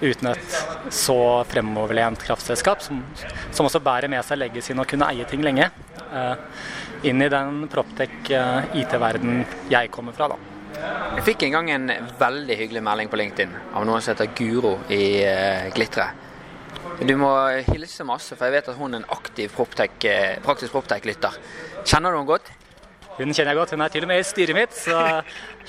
uten 0.00 0.30
et 0.32 0.56
så 0.92 1.18
fremoverlent 1.48 2.22
kraftselskap, 2.26 2.82
som, 2.82 3.02
som 3.54 3.68
også 3.68 3.82
bærer 3.84 4.10
med 4.10 4.24
seg 4.26 4.40
legacyen 4.40 4.82
å 4.82 4.88
kunne 4.88 5.08
eie 5.12 5.26
ting 5.28 5.44
lenge, 5.44 5.68
uh, 6.10 6.34
inn 7.06 7.22
i 7.22 7.30
den 7.30 7.64
Proptech-IT-verden 7.72 9.38
eh, 9.44 9.56
jeg 9.72 9.92
kommer 9.94 10.16
fra. 10.16 10.32
da. 10.32 10.40
Jeg 11.14 11.24
fikk 11.28 11.46
en 11.46 11.56
gang 11.58 11.70
en 11.70 11.92
veldig 12.18 12.58
hyggelig 12.58 12.82
melding 12.84 13.10
på 13.12 13.20
LinkedIn 13.20 13.54
av 13.72 13.86
noen 13.86 14.02
som 14.02 14.14
heter 14.14 14.32
Guro 14.36 14.76
i 14.92 15.04
uh, 15.22 15.70
Glitre. 15.74 16.10
Du 17.04 17.14
må 17.18 17.30
hilse 17.66 18.06
masse, 18.06 18.36
for 18.36 18.46
jeg 18.46 18.54
vet 18.54 18.68
at 18.70 18.78
hun 18.78 18.92
er 18.92 19.02
en 19.02 19.08
aktiv 19.14 19.50
proptech, 19.54 19.96
praktisk 20.44 20.74
Proptech-lytter. 20.74 21.40
Kjenner 21.82 22.12
du 22.12 22.20
henne 22.20 22.28
godt? 22.28 22.52
Hun 23.18 23.30
kjenner 23.30 23.52
jeg 23.52 23.60
godt. 23.60 23.74
Hun 23.76 23.84
er 23.84 23.94
til 23.94 24.06
og 24.06 24.10
med 24.10 24.22
i 24.22 24.26
styret 24.26 24.56
mitt, 24.58 24.74
så 24.74 24.98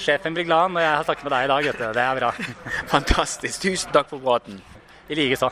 sjefen 0.02 0.34
blir 0.34 0.48
glad 0.48 0.74
når 0.74 0.86
jeg 0.86 0.96
har 0.96 1.08
snakket 1.10 1.28
med 1.28 1.36
deg 1.36 1.46
i 1.46 1.54
dag. 1.54 1.70
Vet 1.70 1.82
du. 1.84 1.88
Det 2.00 2.06
er 2.06 2.20
bra. 2.22 2.34
Fantastisk. 2.96 3.62
Tusen 3.68 3.94
takk 3.94 4.10
for 4.10 4.24
praten. 4.26 4.62
I 5.10 5.20
likeså. 5.20 5.52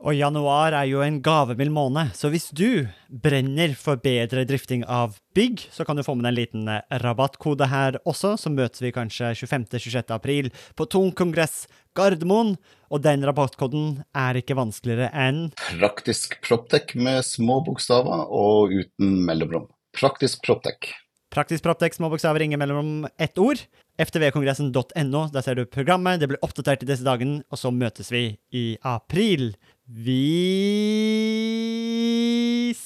Og 0.00 0.16
januar 0.16 0.72
er 0.72 0.86
jo 0.88 1.02
en 1.04 1.18
gavemild 1.20 1.72
måned, 1.76 2.14
så 2.16 2.30
hvis 2.32 2.46
du 2.56 2.86
brenner 3.12 3.74
for 3.76 4.00
bedre 4.00 4.46
drifting 4.48 4.80
av 4.88 5.18
bygg, 5.36 5.66
så 5.68 5.84
kan 5.84 5.98
du 5.98 6.04
få 6.06 6.14
med 6.16 6.24
deg 6.24 6.30
en 6.30 6.38
liten 6.38 6.70
rabattkode 7.02 7.68
her 7.68 7.98
også, 8.08 8.32
så 8.40 8.52
møtes 8.52 8.80
vi 8.80 8.94
kanskje 8.96 9.34
25.-26. 9.36 10.14
april 10.16 10.48
på 10.72 10.86
Tung 10.88 11.12
kongress 11.12 11.66
Gardermoen. 11.92 12.54
Og 12.88 13.04
den 13.04 13.26
rabattkoden 13.28 14.00
er 14.16 14.40
ikke 14.40 14.56
vanskeligere 14.58 15.12
enn 15.12 15.50
Praktisk 15.68 16.38
Proptech 16.46 16.96
med 16.96 17.20
små 17.28 17.60
bokstaver 17.68 18.24
og 18.24 18.72
uten 18.72 19.20
mellomrom. 19.28 19.68
Praktisk 20.00 20.40
Proptech. 20.46 20.94
Praktisk 21.30 21.62
Proptech, 21.62 21.94
små 21.94 22.08
bokstaver, 22.10 22.42
ingen 22.42 22.58
mellom 22.58 23.04
ett 23.20 23.38
ord. 23.38 23.60
ftvkongressen.no, 24.00 25.20
der 25.30 25.44
ser 25.44 25.60
du 25.60 25.68
programmet. 25.68 26.18
Det 26.18 26.26
blir 26.32 26.40
oppdatert 26.42 26.82
i 26.82 26.88
disse 26.88 27.06
dagene, 27.06 27.44
og 27.52 27.60
så 27.60 27.70
møtes 27.70 28.10
vi 28.10 28.24
i 28.50 28.64
april. 28.82 29.52
Vi 29.92 30.06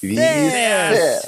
ses! 0.01 0.09
Vi 0.09 0.17
ses! 0.17 1.21